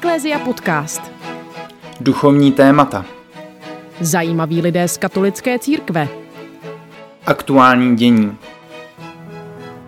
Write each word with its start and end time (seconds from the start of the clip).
Eklézia 0.00 0.38
podcast. 0.38 1.12
Duchovní 2.00 2.52
témata. 2.52 3.04
Zajímaví 4.00 4.62
lidé 4.62 4.88
z 4.88 4.96
katolické 4.96 5.58
církve. 5.58 6.08
Aktuální 7.26 7.96
dění. 7.96 8.36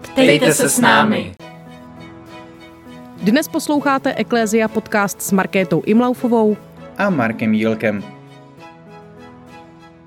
Ptejte 0.00 0.54
se 0.54 0.68
s 0.68 0.80
námi. 0.80 1.34
Dnes 3.22 3.48
posloucháte 3.48 4.14
Eklézia 4.14 4.68
podcast 4.68 5.22
s 5.22 5.32
Markétou 5.32 5.82
Imlaufovou 5.86 6.56
A 6.98 7.10
Markem 7.10 7.54
Jílkem. 7.54 8.04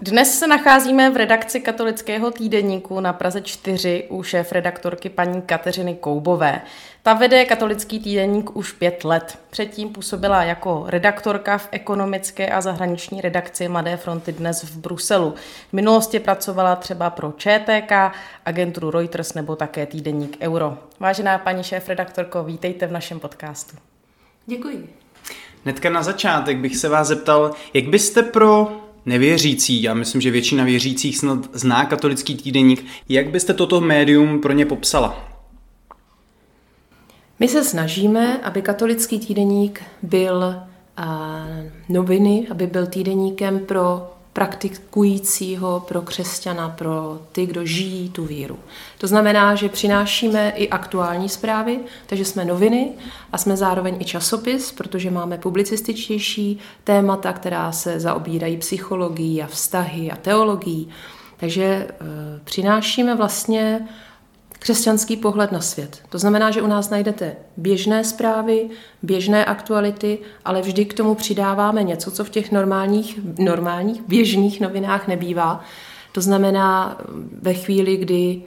Dnes 0.06 0.40
se 0.40 0.48
nacházíme 0.48 1.10
v 1.10 1.18
redakci 1.18 1.60
katolického 1.60 2.32
týdeníku 2.32 3.00
na 3.00 3.14
Praze 3.14 3.41
4 3.41 4.05
u 4.09 4.23
šéf 4.23 4.52
redaktorky 4.52 5.09
paní 5.09 5.41
Kateřiny 5.41 5.95
Koubové. 5.95 6.62
Ta 7.04 7.14
vede 7.14 7.45
katolický 7.45 8.00
týdeník 8.00 8.55
už 8.55 8.72
pět 8.72 9.04
let. 9.04 9.40
Předtím 9.50 9.90
působila 9.90 10.44
jako 10.44 10.84
redaktorka 10.88 11.58
v 11.58 11.68
ekonomické 11.72 12.50
a 12.50 12.62
zahraniční 12.62 13.22
redakci 13.22 13.68
Mladé 13.68 13.98
fronty 13.98 14.31
dnes 14.31 14.64
v 14.64 14.78
Bruselu. 14.78 15.36
V 15.70 15.73
minulosti 15.73 16.20
pracovala 16.20 16.76
třeba 16.76 17.09
pro 17.09 17.34
ČTK, 17.38 17.92
agenturu 18.45 18.92
Reuters 18.92 19.34
nebo 19.34 19.56
také 19.56 19.86
týdeník 19.86 20.38
Euro. 20.42 20.78
Vážená 21.00 21.38
paní 21.38 21.64
šéf 21.64 21.90
redaktorko, 21.90 22.44
vítejte 22.44 22.88
v 22.88 22.92
našem 22.92 23.20
podcastu. 23.20 23.78
Děkuji. 24.45 24.90
Hnedka 25.64 25.90
na 25.90 26.03
začátek 26.03 26.58
bych 26.58 26.78
se 26.78 26.90
vás 26.90 27.08
zeptal, 27.08 27.52
jak 27.73 27.86
byste 27.86 28.23
pro 28.23 28.84
nevěřící, 29.05 29.84
já 29.84 29.94
myslím, 29.94 30.22
že 30.22 30.32
většina 30.32 30.64
věřících 30.64 31.18
snad 31.18 31.50
zná 31.54 31.86
katolický 31.86 32.36
týdeník, 32.36 32.86
jak 33.09 33.30
byste 33.30 33.54
toto 33.54 33.81
médium 33.81 34.42
pro 34.42 34.53
ně 34.53 34.66
popsala? 34.66 35.31
My 37.39 37.48
se 37.48 37.64
snažíme, 37.64 38.38
aby 38.38 38.61
katolický 38.61 39.20
týdeník 39.20 39.83
byl 40.03 40.56
a, 40.98 41.45
noviny, 41.89 42.48
aby 42.52 42.67
byl 42.67 42.88
týdeníkem 42.88 43.59
pro 43.59 44.14
praktikujícího, 44.36 45.83
pro 45.88 46.02
křesťana, 46.02 46.69
pro 46.69 47.19
ty, 47.31 47.45
kdo 47.45 47.66
žijí 47.66 48.09
tu 48.09 48.25
víru. 48.25 48.59
To 48.97 49.08
znamená, 49.08 49.55
že 49.55 49.69
přinášíme 49.69 50.53
i 50.55 50.69
aktuální 50.69 51.30
zprávy, 51.30 51.80
takže 52.05 52.25
jsme 52.25 52.45
noviny 52.45 52.92
a 53.31 53.38
jsme 53.38 53.58
zároveň 53.58 53.95
i 54.00 54.05
časopis, 54.05 54.72
protože 54.72 55.11
máme 55.11 55.38
publicističtější 55.38 56.59
témata, 56.83 57.33
která 57.33 57.72
se 57.72 58.00
zaobírají 58.00 58.58
psychologií 58.58 59.44
a 59.44 59.47
vztahy 59.47 60.11
a 60.11 60.16
teologií. 60.16 60.89
Takže 61.38 61.64
e, 61.64 61.88
přinášíme 62.44 63.16
vlastně 63.16 63.88
křesťanský 64.66 65.17
pohled 65.17 65.52
na 65.52 65.61
svět. 65.61 66.02
To 66.09 66.17
znamená, 66.17 66.52
že 66.52 66.61
u 66.61 66.67
nás 66.67 66.89
najdete 66.89 67.35
běžné 67.58 68.03
zprávy, 68.03 68.69
běžné 69.03 69.45
aktuality, 69.45 70.19
ale 70.45 70.61
vždy 70.61 70.85
k 70.85 70.94
tomu 70.94 71.16
přidáváme 71.16 71.83
něco, 71.83 72.11
co 72.11 72.23
v 72.23 72.30
těch 72.30 72.52
normálních, 72.52 73.19
normálních 73.38 74.02
běžných 74.08 74.61
novinách 74.61 75.08
nebývá. 75.08 75.61
To 76.11 76.21
znamená, 76.21 76.97
ve 77.41 77.53
chvíli, 77.53 77.97
kdy 77.97 78.41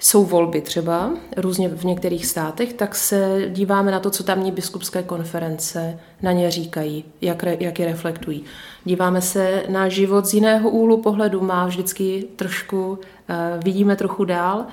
jsou 0.00 0.24
volby 0.24 0.60
třeba, 0.60 1.10
různě 1.36 1.68
v 1.68 1.84
některých 1.84 2.26
státech, 2.26 2.72
tak 2.72 2.94
se 2.94 3.42
díváme 3.48 3.90
na 3.92 4.00
to, 4.00 4.10
co 4.10 4.24
tamní 4.24 4.52
biskupské 4.52 5.02
konference 5.02 5.98
na 6.22 6.32
ně 6.32 6.50
říkají, 6.50 7.04
jak, 7.20 7.42
jak 7.60 7.78
je 7.78 7.86
reflektují. 7.86 8.44
Díváme 8.84 9.20
se 9.20 9.62
na 9.68 9.88
život 9.88 10.26
z 10.26 10.34
jiného 10.34 10.70
úhlu 10.70 11.02
pohledu, 11.02 11.40
má 11.40 11.66
vždycky 11.66 12.24
trošku, 12.36 12.90
uh, 12.90 13.64
vidíme 13.64 13.96
trochu 13.96 14.24
dál, 14.24 14.66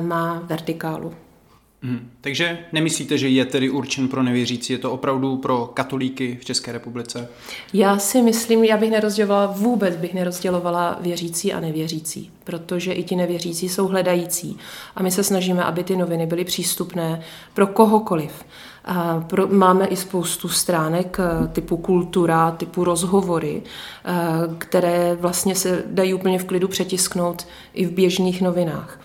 má 0.00 0.42
vertikálu. 0.44 1.12
Hmm. 1.82 2.10
Takže 2.20 2.58
nemyslíte, 2.72 3.18
že 3.18 3.28
je 3.28 3.44
tedy 3.44 3.70
určen 3.70 4.08
pro 4.08 4.22
nevěřící, 4.22 4.72
je 4.72 4.78
to 4.78 4.92
opravdu 4.92 5.36
pro 5.36 5.70
katolíky 5.74 6.38
v 6.40 6.44
České 6.44 6.72
republice? 6.72 7.28
Já 7.72 7.98
si 7.98 8.22
myslím, 8.22 8.64
já 8.64 8.76
bych 8.76 8.90
nerozdělovala, 8.90 9.46
vůbec 9.46 9.96
bych 9.96 10.14
nerozdělovala 10.14 10.98
věřící 11.00 11.52
a 11.52 11.60
nevěřící, 11.60 12.30
protože 12.44 12.92
i 12.92 13.02
ti 13.02 13.16
nevěřící 13.16 13.68
jsou 13.68 13.86
hledající 13.86 14.58
a 14.96 15.02
my 15.02 15.10
se 15.10 15.24
snažíme, 15.24 15.64
aby 15.64 15.84
ty 15.84 15.96
noviny 15.96 16.26
byly 16.26 16.44
přístupné 16.44 17.20
pro 17.54 17.66
kohokoliv. 17.66 18.44
A 18.84 19.20
pro, 19.20 19.46
máme 19.46 19.86
i 19.86 19.96
spoustu 19.96 20.48
stránek 20.48 21.18
eh, 21.20 21.48
typu 21.48 21.76
kultura, 21.76 22.50
typu 22.50 22.84
rozhovory, 22.84 23.62
eh, 23.62 24.12
které 24.58 25.14
vlastně 25.20 25.54
se 25.54 25.82
dají 25.86 26.14
úplně 26.14 26.38
v 26.38 26.44
klidu 26.44 26.68
přetisknout 26.68 27.46
i 27.74 27.86
v 27.86 27.90
běžných 27.90 28.42
novinách. 28.42 29.00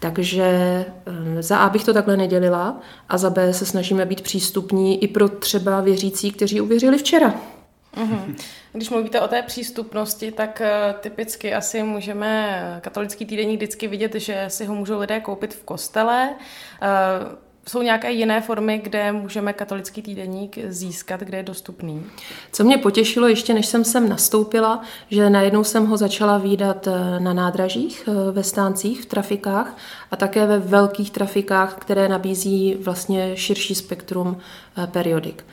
Takže 0.00 0.44
eh, 0.44 1.42
za 1.42 1.58
A 1.58 1.68
bych 1.68 1.84
to 1.84 1.94
takhle 1.94 2.16
nedělila 2.16 2.80
a 3.08 3.18
za 3.18 3.30
B 3.30 3.52
se 3.52 3.66
snažíme 3.66 4.06
být 4.06 4.20
přístupní 4.20 5.02
i 5.02 5.08
pro 5.08 5.28
třeba 5.28 5.80
věřící, 5.80 6.30
kteří 6.30 6.60
uvěřili 6.60 6.98
včera. 6.98 7.34
Mm-hmm. 7.96 8.34
Když 8.72 8.90
mluvíte 8.90 9.20
o 9.20 9.28
té 9.28 9.42
přístupnosti, 9.42 10.32
tak 10.32 10.60
eh, 10.60 10.94
typicky 11.00 11.54
asi 11.54 11.82
můžeme 11.82 12.60
katolický 12.82 13.26
týdenník 13.26 13.56
vždycky 13.56 13.88
vidět, 13.88 14.14
že 14.14 14.44
si 14.48 14.64
ho 14.64 14.74
můžou 14.74 14.98
lidé 14.98 15.20
koupit 15.20 15.54
v 15.54 15.62
kostele. 15.62 16.34
Jsou 17.68 17.82
nějaké 17.82 18.12
jiné 18.12 18.40
formy, 18.40 18.80
kde 18.84 19.12
můžeme 19.12 19.52
katolický 19.52 20.02
týdeník 20.02 20.58
získat, 20.68 21.20
kde 21.20 21.38
je 21.38 21.42
dostupný? 21.42 22.06
Co 22.52 22.64
mě 22.64 22.78
potěšilo 22.78 23.28
ještě, 23.28 23.54
než 23.54 23.66
jsem 23.66 23.84
sem 23.84 24.08
nastoupila, 24.08 24.82
že 25.10 25.30
najednou 25.30 25.64
jsem 25.64 25.86
ho 25.86 25.96
začala 25.96 26.38
výdat 26.38 26.86
eh, 26.86 27.20
na 27.20 27.32
nádražích, 27.32 28.08
eh, 28.08 28.32
ve 28.32 28.42
stáncích, 28.42 29.02
v 29.02 29.06
trafikách 29.06 29.76
a 30.10 30.16
také 30.16 30.46
ve 30.46 30.58
velkých 30.58 31.10
trafikách, 31.10 31.74
které 31.78 32.08
nabízí 32.08 32.74
vlastně 32.74 33.36
širší 33.36 33.74
spektrum 33.74 34.36
eh, 34.76 34.86
periodik. 34.86 35.44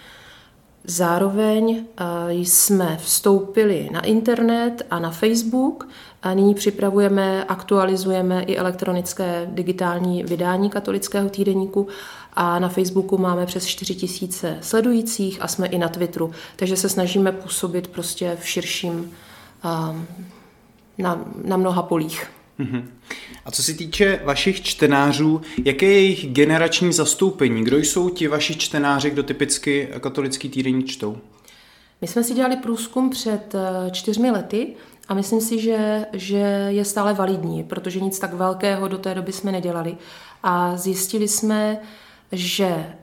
Zároveň 0.89 1.85
jsme 2.29 2.97
vstoupili 3.01 3.89
na 3.91 4.01
internet 4.01 4.85
a 4.91 4.99
na 4.99 5.11
Facebook 5.11 5.87
a 6.23 6.33
nyní 6.33 6.55
připravujeme, 6.55 7.43
aktualizujeme 7.43 8.43
i 8.43 8.57
elektronické 8.57 9.47
digitální 9.51 10.23
vydání 10.23 10.69
katolického 10.69 11.29
týdeníku 11.29 11.87
a 12.33 12.59
na 12.59 12.69
Facebooku 12.69 13.17
máme 13.17 13.45
přes 13.45 13.65
4 13.65 13.95
tisíce 13.95 14.57
sledujících 14.61 15.41
a 15.41 15.47
jsme 15.47 15.67
i 15.67 15.77
na 15.77 15.89
Twitteru, 15.89 16.31
takže 16.55 16.77
se 16.77 16.89
snažíme 16.89 17.31
působit 17.31 17.87
prostě 17.87 18.37
v 18.41 18.47
širším, 18.47 18.93
um, 18.93 20.07
na, 20.97 21.25
na 21.43 21.57
mnoha 21.57 21.83
polích. 21.83 22.36
A 23.45 23.51
co 23.51 23.63
se 23.63 23.73
týče 23.73 24.19
vašich 24.23 24.62
čtenářů, 24.62 25.41
jaké 25.66 25.85
je 25.85 25.94
jejich 25.94 26.28
generační 26.28 26.94
zastoupení? 26.94 27.63
Kdo 27.63 27.78
jsou 27.78 28.09
ti 28.09 28.28
vaši 28.28 28.56
čtenáři, 28.56 29.09
kdo 29.09 29.23
typicky 29.23 29.90
katolický 30.00 30.50
týdeník 30.50 30.88
čtou? 30.88 31.18
My 32.01 32.07
jsme 32.07 32.23
si 32.23 32.34
dělali 32.34 32.56
průzkum 32.56 33.09
před 33.09 33.56
eh, 33.56 33.91
čtyřmi 33.91 34.31
lety 34.31 34.75
a 35.07 35.13
myslím 35.13 35.41
si, 35.41 35.59
že, 35.59 36.06
že 36.13 36.68
je 36.68 36.85
stále 36.85 37.13
validní, 37.13 37.63
protože 37.63 38.00
nic 38.00 38.19
tak 38.19 38.34
velkého 38.34 38.88
do 38.88 38.97
té 38.97 39.16
doby 39.16 39.31
jsme 39.31 39.51
nedělali. 39.51 39.97
A 40.44 40.78
zjistili 40.78 41.28
jsme, 41.28 41.79
že 42.31 42.94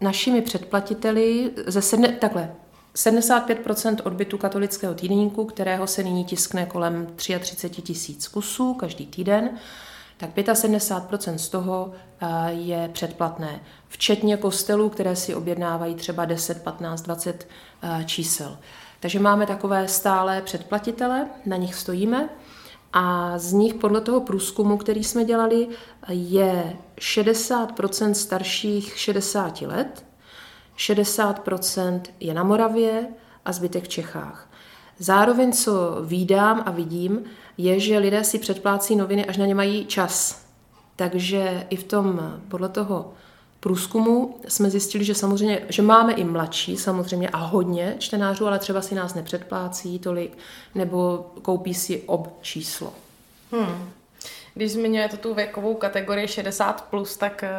našimi 0.00 0.42
předplatiteli 0.42 1.50
ze 1.66 1.82
sedne, 1.82 2.08
takhle, 2.08 2.54
75% 2.94 3.96
odbytu 4.04 4.38
katolického 4.38 4.94
týdenníku, 4.94 5.44
kterého 5.44 5.86
se 5.86 6.02
nyní 6.02 6.24
tiskne 6.24 6.66
kolem 6.66 7.06
33 7.16 7.82
tisíc 7.82 8.28
kusů 8.28 8.74
každý 8.74 9.06
týden, 9.06 9.50
tak 10.16 10.36
75% 10.36 11.34
z 11.34 11.48
toho 11.48 11.92
eh, 12.20 12.26
je 12.52 12.90
předplatné, 12.92 13.60
včetně 13.88 14.36
kostelů, 14.36 14.88
které 14.88 15.16
si 15.16 15.34
objednávají 15.34 15.94
třeba 15.94 16.24
10, 16.24 16.62
15, 16.62 17.02
20 17.02 17.48
čísel. 18.04 18.58
Takže 19.00 19.18
máme 19.18 19.46
takové 19.46 19.88
stále 19.88 20.42
předplatitele, 20.42 21.26
na 21.46 21.56
nich 21.56 21.74
stojíme 21.74 22.28
a 22.92 23.38
z 23.38 23.52
nich 23.52 23.74
podle 23.74 24.00
toho 24.00 24.20
průzkumu, 24.20 24.76
který 24.76 25.04
jsme 25.04 25.24
dělali, 25.24 25.68
je 26.08 26.76
60% 26.98 28.10
starších 28.12 28.98
60 28.98 29.62
let, 29.62 30.04
60% 30.80 32.00
je 32.20 32.34
na 32.34 32.42
Moravě 32.42 33.06
a 33.44 33.52
zbytek 33.52 33.84
v 33.84 33.88
Čechách. 33.88 34.50
Zároveň, 34.98 35.52
co 35.52 35.72
výdám 36.04 36.62
a 36.66 36.70
vidím, 36.70 37.22
je, 37.58 37.80
že 37.80 37.98
lidé 37.98 38.24
si 38.24 38.38
předplácí 38.38 38.96
noviny, 38.96 39.26
až 39.26 39.36
na 39.36 39.46
ně 39.46 39.54
mají 39.54 39.86
čas. 39.86 40.44
Takže 40.96 41.66
i 41.70 41.76
v 41.76 41.84
tom, 41.84 42.20
podle 42.48 42.68
toho 42.68 43.12
průzkumu 43.60 44.36
jsme 44.48 44.70
zjistili, 44.70 45.04
že 45.04 45.14
samozřejmě, 45.14 45.62
že 45.68 45.82
máme 45.82 46.12
i 46.12 46.24
mladší 46.24 46.76
samozřejmě 46.76 47.28
a 47.28 47.36
hodně 47.36 47.96
čtenářů, 47.98 48.46
ale 48.46 48.58
třeba 48.58 48.82
si 48.82 48.94
nás 48.94 49.14
nepředplácí 49.14 49.98
tolik 49.98 50.38
nebo 50.74 51.26
koupí 51.42 51.74
si 51.74 52.02
ob 52.06 52.28
číslo. 52.42 52.92
Hmm. 53.52 53.90
Když 54.54 54.72
zmiňujete 54.72 55.16
tu 55.16 55.34
věkovou 55.34 55.74
kategorii 55.74 56.26
60+, 56.26 56.74
plus, 56.90 57.16
tak 57.16 57.42
eh, 57.42 57.50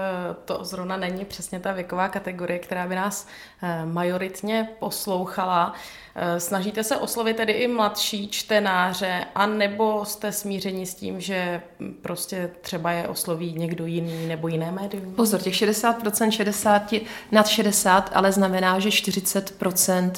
to 0.45 0.65
zrovna 0.65 0.97
není 0.97 1.25
přesně 1.25 1.59
ta 1.59 1.71
věková 1.71 2.09
kategorie, 2.09 2.59
která 2.59 2.87
by 2.87 2.95
nás 2.95 3.27
eh, 3.63 3.85
majoritně 3.85 4.69
poslouchala. 4.79 5.73
Eh, 6.15 6.39
snažíte 6.39 6.83
se 6.83 6.97
oslovit 6.97 7.37
tedy 7.37 7.53
i 7.53 7.67
mladší 7.67 8.27
čtenáře, 8.27 9.25
anebo 9.35 10.05
jste 10.05 10.31
smíření 10.31 10.85
s 10.85 10.95
tím, 10.95 11.21
že 11.21 11.61
prostě 12.01 12.49
třeba 12.61 12.91
je 12.91 13.07
osloví 13.07 13.53
někdo 13.53 13.85
jiný 13.85 14.27
nebo 14.27 14.47
jiné 14.47 14.71
médium? 14.71 15.13
Pozor, 15.13 15.41
těch 15.41 15.53
60%, 15.53 16.29
60, 16.29 16.93
nad 17.31 17.47
60, 17.47 18.09
ale 18.13 18.31
znamená, 18.31 18.79
že 18.79 18.89
40% 18.89 20.11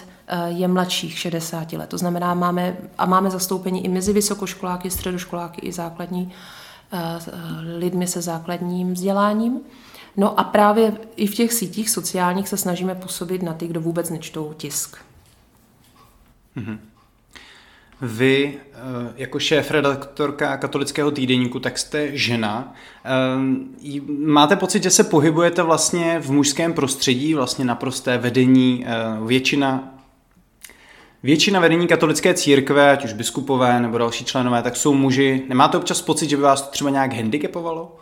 je 0.48 0.68
mladších 0.68 1.20
60 1.20 1.74
let. 1.74 1.90
To 1.90 1.98
znamená, 1.98 2.34
máme, 2.34 2.78
a 2.98 3.06
máme 3.06 3.30
zastoupení 3.30 3.86
i 3.86 3.90
mezi 3.90 4.14
vysokoškoláky, 4.14 4.90
středoškoláky 4.90 5.62
i 5.62 5.72
základní 5.72 6.34
Eh, 6.94 7.20
lidmi 7.78 8.08
se 8.08 8.22
základním 8.22 8.94
vzděláním. 8.94 9.60
No 10.18 10.40
a 10.40 10.44
právě 10.44 10.98
i 11.16 11.28
v 11.28 11.36
těch 11.36 11.54
sítích 11.54 11.90
sociálních 11.90 12.50
se 12.50 12.58
snažíme 12.58 12.96
působit 12.96 13.44
na 13.44 13.54
ty, 13.54 13.68
kdo 13.68 13.82
vůbec 13.82 14.10
nečtou 14.10 14.54
tisk. 14.58 14.98
Mm-hmm. 16.58 16.78
Vy, 18.02 18.60
eh, 18.74 19.14
jako 19.16 19.40
šéf-redaktorka 19.40 20.58
katolického 20.58 21.12
týdeníku, 21.12 21.60
tak 21.60 21.78
jste 21.78 22.18
žena. 22.18 22.74
Eh, 23.06 24.02
máte 24.10 24.56
pocit, 24.56 24.84
že 24.84 24.90
se 24.90 25.04
pohybujete 25.04 25.64
vlastně 25.64 26.20
v 26.20 26.32
mužském 26.32 26.74
prostředí, 26.74 27.34
vlastně 27.34 27.66
naprosté 27.66 28.18
vedení, 28.18 28.86
většina 29.26 29.94
Většina 31.24 31.60
vedení 31.60 31.88
katolické 31.88 32.34
církve, 32.34 32.92
ať 32.92 33.06
už 33.06 33.14
biskupové 33.14 33.80
nebo 33.80 33.98
další 33.98 34.26
členové, 34.26 34.62
tak 34.64 34.76
jsou 34.76 34.94
muži. 34.94 35.44
Nemáte 35.48 35.78
občas 35.78 36.02
pocit, 36.02 36.30
že 36.30 36.38
by 36.38 36.44
vás 36.44 36.62
to 36.62 36.72
třeba 36.72 36.90
nějak 36.90 37.14
handicapovalo? 37.14 37.96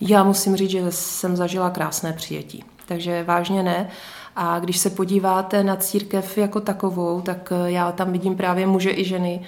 Já 0.00 0.24
musím 0.24 0.56
říct, 0.56 0.70
že 0.70 0.82
jsem 0.90 1.36
zažila 1.36 1.70
krásné 1.70 2.12
přijetí. 2.12 2.64
Takže 2.86 3.24
vážně 3.24 3.62
ne. 3.62 3.90
A 4.36 4.58
když 4.58 4.78
se 4.78 4.90
podíváte 4.90 5.64
na 5.64 5.76
církev 5.76 6.38
jako 6.38 6.60
takovou, 6.60 7.20
tak 7.20 7.52
já 7.66 7.92
tam 7.92 8.12
vidím 8.12 8.36
právě 8.36 8.66
muže 8.66 8.90
i 8.90 9.04
ženy. 9.04 9.40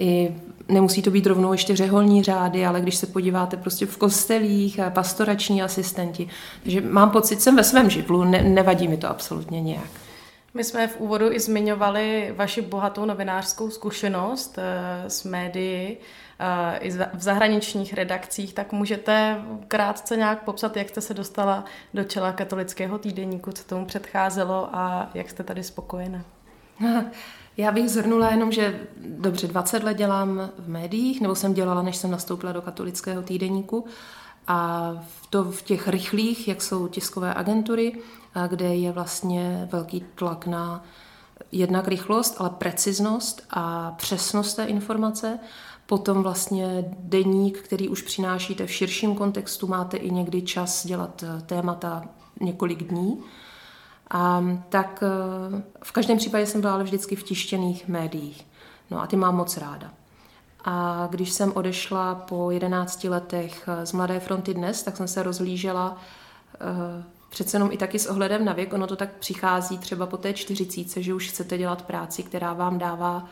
I 0.00 0.34
nemusí 0.68 1.02
to 1.02 1.10
být 1.10 1.26
rovnou 1.26 1.52
ještě 1.52 1.76
řeholní 1.76 2.22
řády, 2.22 2.66
ale 2.66 2.80
když 2.80 2.96
se 2.96 3.06
podíváte 3.06 3.56
prostě 3.56 3.86
v 3.86 3.96
kostelích 3.96 4.80
pastorační 4.90 5.62
asistenti. 5.62 6.28
Takže 6.62 6.80
mám 6.80 7.10
pocit, 7.10 7.42
jsem 7.42 7.56
ve 7.56 7.64
svém 7.64 7.90
živlu, 7.90 8.24
ne, 8.24 8.42
nevadí 8.42 8.88
mi 8.88 8.96
to 8.96 9.08
absolutně 9.08 9.60
nějak. 9.60 9.90
My 10.54 10.64
jsme 10.64 10.88
v 10.88 11.00
úvodu 11.00 11.32
i 11.32 11.40
zmiňovali 11.40 12.34
vaši 12.36 12.62
bohatou 12.62 13.04
novinářskou 13.04 13.70
zkušenost 13.70 14.58
eh, 14.58 15.10
s 15.10 15.24
médií 15.24 15.96
eh, 15.96 15.96
i 16.80 16.90
v 16.90 17.22
zahraničních 17.22 17.94
redakcích, 17.94 18.54
tak 18.54 18.72
můžete 18.72 19.42
krátce 19.68 20.16
nějak 20.16 20.44
popsat, 20.44 20.76
jak 20.76 20.88
jste 20.88 21.00
se 21.00 21.14
dostala 21.14 21.64
do 21.94 22.04
čela 22.04 22.32
katolického 22.32 22.98
týdeníku, 22.98 23.52
co 23.52 23.64
tomu 23.64 23.86
předcházelo 23.86 24.68
a 24.72 25.10
jak 25.14 25.30
jste 25.30 25.44
tady 25.44 25.62
spokojená? 25.62 26.24
Já 27.56 27.72
bych 27.72 27.90
zhrnula 27.90 28.30
jenom, 28.30 28.52
že 28.52 28.80
dobře 28.96 29.48
20 29.48 29.82
let 29.82 29.96
dělám 29.96 30.50
v 30.58 30.68
médiích, 30.68 31.20
nebo 31.20 31.34
jsem 31.34 31.54
dělala, 31.54 31.82
než 31.82 31.96
jsem 31.96 32.10
nastoupila 32.10 32.52
do 32.52 32.62
katolického 32.62 33.22
týdeníku. 33.22 33.86
A 34.46 34.92
v, 35.08 35.26
to 35.26 35.44
v 35.44 35.62
těch 35.62 35.88
rychlých, 35.88 36.48
jak 36.48 36.62
jsou 36.62 36.88
tiskové 36.88 37.34
agentury, 37.34 37.92
kde 38.48 38.74
je 38.74 38.92
vlastně 38.92 39.68
velký 39.72 40.04
tlak 40.14 40.46
na 40.46 40.84
jednak 41.52 41.88
rychlost, 41.88 42.36
ale 42.38 42.50
preciznost 42.50 43.42
a 43.50 43.90
přesnost 43.90 44.54
té 44.54 44.64
informace. 44.64 45.38
Potom 45.86 46.22
vlastně 46.22 46.84
deník, 46.98 47.58
který 47.58 47.88
už 47.88 48.02
přinášíte 48.02 48.66
v 48.66 48.72
širším 48.72 49.14
kontextu, 49.14 49.66
máte 49.66 49.96
i 49.96 50.10
někdy 50.10 50.42
čas 50.42 50.86
dělat 50.86 51.22
eh, 51.26 51.42
témata 51.42 52.04
několik 52.40 52.82
dní. 52.82 53.20
A 54.10 54.44
tak 54.68 55.02
eh, 55.02 55.62
v 55.84 55.92
každém 55.92 56.18
případě 56.18 56.46
jsem 56.46 56.60
byla 56.60 56.72
ale 56.72 56.84
vždycky 56.84 57.16
v 57.16 57.22
tištěných 57.22 57.88
médiích. 57.88 58.46
No 58.90 59.00
a 59.00 59.06
ty 59.06 59.16
mám 59.16 59.36
moc 59.36 59.56
ráda. 59.56 59.90
A 60.64 61.06
když 61.10 61.32
jsem 61.32 61.52
odešla 61.54 62.14
po 62.14 62.50
11 62.50 63.04
letech 63.04 63.68
eh, 63.68 63.86
z 63.86 63.92
Mladé 63.92 64.20
fronty 64.20 64.54
dnes, 64.54 64.82
tak 64.82 64.96
jsem 64.96 65.08
se 65.08 65.22
rozlížela 65.22 65.96
přece 67.30 67.56
jenom 67.56 67.72
i 67.72 67.76
taky 67.76 67.98
s 67.98 68.06
ohledem 68.06 68.44
na 68.44 68.52
věk, 68.52 68.72
ono 68.72 68.86
to 68.86 68.96
tak 68.96 69.12
přichází 69.12 69.78
třeba 69.78 70.06
po 70.06 70.16
té 70.16 70.32
čtyřicíce, 70.32 71.02
že 71.02 71.14
už 71.14 71.28
chcete 71.28 71.58
dělat 71.58 71.82
práci, 71.82 72.22
která 72.22 72.52
vám 72.52 72.78
dává 72.78 73.26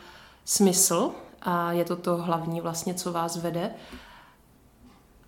smysl 0.45 1.11
a 1.45 1.71
je 1.71 1.85
to 1.85 1.95
to 1.95 2.17
hlavní 2.17 2.61
vlastně, 2.61 2.93
co 2.93 3.11
vás 3.11 3.37
vede. 3.37 3.71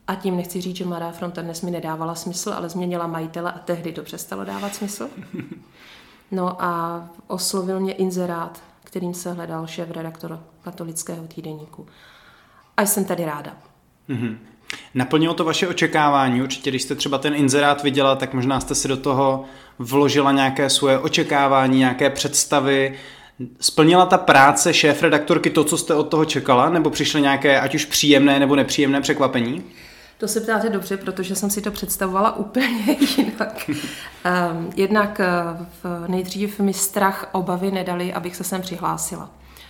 A 0.08 0.16
tím 0.16 0.38
nechci 0.38 0.62
říct, 0.62 0.75
že 0.75 0.86
Mladá 0.86 1.12
fronta 1.12 1.42
dnes 1.42 1.62
mi 1.62 1.72
nedávala 1.72 2.16
smysl, 2.16 2.54
ale 2.54 2.69
změnila 2.69 3.08
majitele 3.08 3.52
a 3.52 3.60
tehdy 3.60 3.92
to 3.92 4.04
přestalo 4.04 4.46
dávat 4.46 4.75
smysl. 4.75 5.10
No 6.31 6.64
a 6.64 7.04
oslovil 7.28 7.80
mě 7.80 7.94
inzerát, 7.94 8.64
kterým 8.84 9.14
se 9.14 9.34
hledal 9.34 9.68
šéf 9.68 9.92
redaktor 9.92 10.44
katolického 10.62 11.28
týdeníku. 11.28 11.88
A 12.78 12.86
jsem 12.86 13.06
tady 13.06 13.25
ráda. 13.25 13.54
Mm-hmm. 14.10 14.38
Naplnilo 14.94 15.34
to 15.34 15.44
vaše 15.44 15.68
očekávání? 15.68 16.42
Určitě, 16.42 16.69
když 16.69 16.81
jste 16.81 16.96
třeba 16.96 17.18
ten 17.18 17.36
inzerát 17.36 17.84
viděla, 17.84 18.16
tak 18.16 18.34
možná 18.34 18.60
jste 18.60 18.75
si 18.75 18.88
do 18.88 18.98
toho 18.98 19.46
vložila 19.80 20.31
nějaké 20.31 20.69
svoje 20.69 21.00
očekávání, 21.00 21.80
nějaké 21.80 22.10
představy. 22.10 23.00
Splnila 23.60 24.06
ta 24.06 24.18
práce 24.18 24.74
šéf-redaktorky 24.74 25.50
to, 25.50 25.63
co 25.63 25.78
jste 25.78 25.94
od 25.94 26.04
toho 26.04 26.25
čekala, 26.25 26.69
nebo 26.69 26.89
přišly 26.89 27.22
nějaké 27.22 27.60
ať 27.60 27.75
už 27.75 27.86
příjemné 27.86 28.39
nebo 28.39 28.56
nepříjemné 28.56 29.01
překvapení? 29.01 29.63
To 30.18 30.28
se 30.28 30.42
ptáte 30.42 30.69
dobře, 30.69 30.98
protože 30.98 31.36
jsem 31.36 31.50
si 31.50 31.62
to 31.62 31.72
představovala 31.72 32.36
úplně 32.36 32.98
jinak. 33.18 33.69
um, 33.69 34.72
jednak 34.75 35.19
eh, 35.19 35.25
v, 35.84 36.07
nejdřív 36.07 36.60
mi 36.60 36.74
strach, 36.74 37.30
obavy 37.31 37.72
nedali, 37.72 38.13
abych 38.13 38.36
se 38.36 38.44
sem 38.44 38.62
přihlásila. 38.62 39.30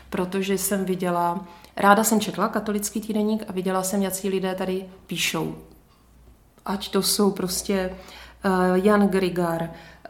Protože 0.10 0.58
jsem 0.58 0.86
viděla 0.86 1.46
Ráda 1.78 2.04
jsem 2.04 2.20
četla 2.20 2.48
katolický 2.48 3.02
týdeník 3.02 3.44
a 3.48 3.52
viděla 3.52 3.84
jsem, 3.84 4.02
jaký 4.02 4.30
lidé 4.30 4.56
tady 4.56 4.86
píšou. 5.08 5.56
Ať 6.66 6.90
to 6.90 7.02
jsou 7.02 7.32
prostě 7.32 7.96
uh, 8.46 8.86
Jan 8.86 9.08
Grigar, 9.08 9.62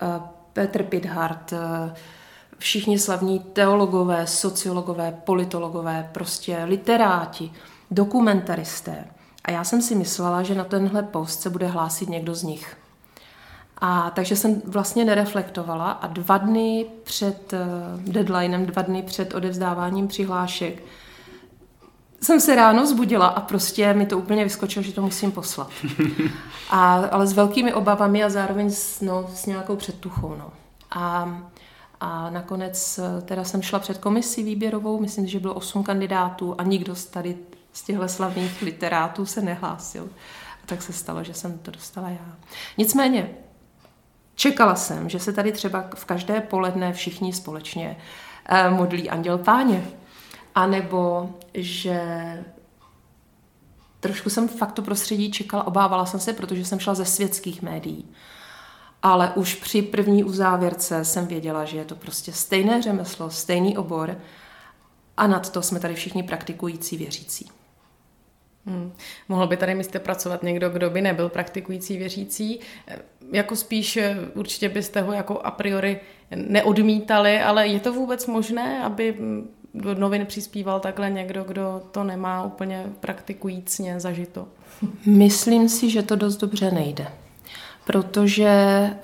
uh, 0.01 0.07
Petr 0.53 0.83
Pidhart, 0.83 1.51
uh, 1.51 1.59
všichni 2.57 2.99
slavní 2.99 3.39
teologové, 3.39 4.27
sociologové, 4.27 5.21
politologové, 5.23 6.09
prostě 6.11 6.63
literáti, 6.65 7.51
dokumentaristé. 7.91 9.05
A 9.43 9.51
já 9.51 9.63
jsem 9.63 9.81
si 9.81 9.95
myslela, 9.95 10.43
že 10.43 10.55
na 10.55 10.63
tenhle 10.63 11.03
post 11.03 11.41
se 11.41 11.49
bude 11.49 11.67
hlásit 11.67 12.09
někdo 12.09 12.35
z 12.35 12.43
nich. 12.43 12.77
A 13.77 14.09
takže 14.09 14.35
jsem 14.35 14.61
vlastně 14.65 15.05
nereflektovala 15.05 15.91
a 15.91 16.07
dva 16.07 16.37
dny 16.37 16.85
před 17.03 17.53
deadlinem, 17.97 18.65
dva 18.65 18.81
dny 18.81 19.03
před 19.03 19.33
odevzdáváním 19.33 20.07
přihlášek, 20.07 20.83
jsem 22.21 22.39
se 22.39 22.55
ráno 22.55 22.87
zbudila 22.87 23.27
a 23.27 23.41
prostě 23.41 23.93
mi 23.93 24.05
to 24.05 24.17
úplně 24.17 24.43
vyskočilo, 24.43 24.83
že 24.83 24.93
to 24.93 25.01
musím 25.01 25.31
poslat. 25.31 25.71
A, 26.69 26.93
ale 27.11 27.27
s 27.27 27.33
velkými 27.33 27.73
obavami 27.73 28.23
a 28.23 28.29
zároveň 28.29 28.71
s, 28.71 29.01
no, 29.01 29.29
s 29.33 29.45
nějakou 29.45 29.75
předtuchou. 29.75 30.35
No. 30.39 30.51
A, 30.91 31.37
a 31.99 32.29
nakonec 32.29 32.99
eh, 32.99 33.21
teda 33.21 33.43
jsem 33.43 33.61
šla 33.61 33.79
před 33.79 33.97
komisí 33.97 34.43
výběrovou, 34.43 34.99
myslím, 34.99 35.27
že 35.27 35.39
bylo 35.39 35.53
osm 35.53 35.83
kandidátů 35.83 36.55
a 36.57 36.63
nikdo 36.63 36.95
z 36.95 37.05
tady 37.05 37.37
z 37.73 37.81
těchto 37.81 38.07
slavných 38.07 38.61
literátů 38.61 39.25
se 39.25 39.41
nehlásil. 39.41 40.09
A 40.63 40.65
tak 40.65 40.81
se 40.81 40.93
stalo, 40.93 41.23
že 41.23 41.33
jsem 41.33 41.57
to 41.57 41.71
dostala 41.71 42.09
já. 42.09 42.37
Nicméně, 42.77 43.29
čekala 44.35 44.75
jsem, 44.75 45.09
že 45.09 45.19
se 45.19 45.33
tady 45.33 45.51
třeba 45.51 45.89
v 45.95 46.05
každé 46.05 46.41
poledne 46.41 46.93
všichni 46.93 47.33
společně 47.33 47.97
eh, 48.45 48.69
modlí 48.69 49.09
Anděl 49.09 49.37
Páně. 49.37 49.87
A 50.55 50.67
nebo 50.67 51.29
že 51.53 52.01
trošku 53.99 54.29
jsem 54.29 54.47
fakt 54.47 54.71
to 54.71 54.81
prostředí 54.81 55.31
čekala, 55.31 55.67
obávala 55.67 56.05
jsem 56.05 56.19
se, 56.19 56.33
protože 56.33 56.65
jsem 56.65 56.79
šla 56.79 56.93
ze 56.93 57.05
světských 57.05 57.61
médií. 57.61 58.05
Ale 59.03 59.31
už 59.35 59.55
při 59.55 59.81
první 59.81 60.23
uzávěrce 60.23 61.05
jsem 61.05 61.27
věděla, 61.27 61.65
že 61.65 61.77
je 61.77 61.85
to 61.85 61.95
prostě 61.95 62.33
stejné 62.33 62.81
řemeslo, 62.81 63.29
stejný 63.29 63.77
obor 63.77 64.17
a 65.17 65.27
nad 65.27 65.49
to 65.49 65.61
jsme 65.61 65.79
tady 65.79 65.95
všichni 65.95 66.23
praktikující 66.23 66.97
věřící. 66.97 67.49
Hmm. 68.65 68.93
Mohl 69.29 69.47
by 69.47 69.57
tady 69.57 69.75
místě 69.75 69.99
pracovat 69.99 70.43
někdo, 70.43 70.69
kdo 70.69 70.89
by 70.89 71.01
nebyl 71.01 71.29
praktikující 71.29 71.97
věřící. 71.97 72.59
Jako 73.31 73.55
spíš 73.55 73.99
určitě 74.33 74.69
byste 74.69 75.01
ho 75.01 75.13
jako 75.13 75.39
a 75.39 75.51
priori 75.51 75.99
neodmítali, 76.35 77.41
ale 77.41 77.67
je 77.67 77.79
to 77.79 77.93
vůbec 77.93 78.27
možné, 78.27 78.83
aby 78.83 79.15
do 79.73 79.95
novin 79.95 80.25
přispíval 80.25 80.79
takhle 80.79 81.09
někdo, 81.09 81.43
kdo 81.43 81.81
to 81.91 82.03
nemá 82.03 82.43
úplně 82.43 82.85
praktikujícně 82.99 83.99
zažito? 83.99 84.47
Myslím 85.05 85.69
si, 85.69 85.89
že 85.89 86.03
to 86.03 86.15
dost 86.15 86.37
dobře 86.37 86.71
nejde. 86.71 87.07
Protože 87.87 88.49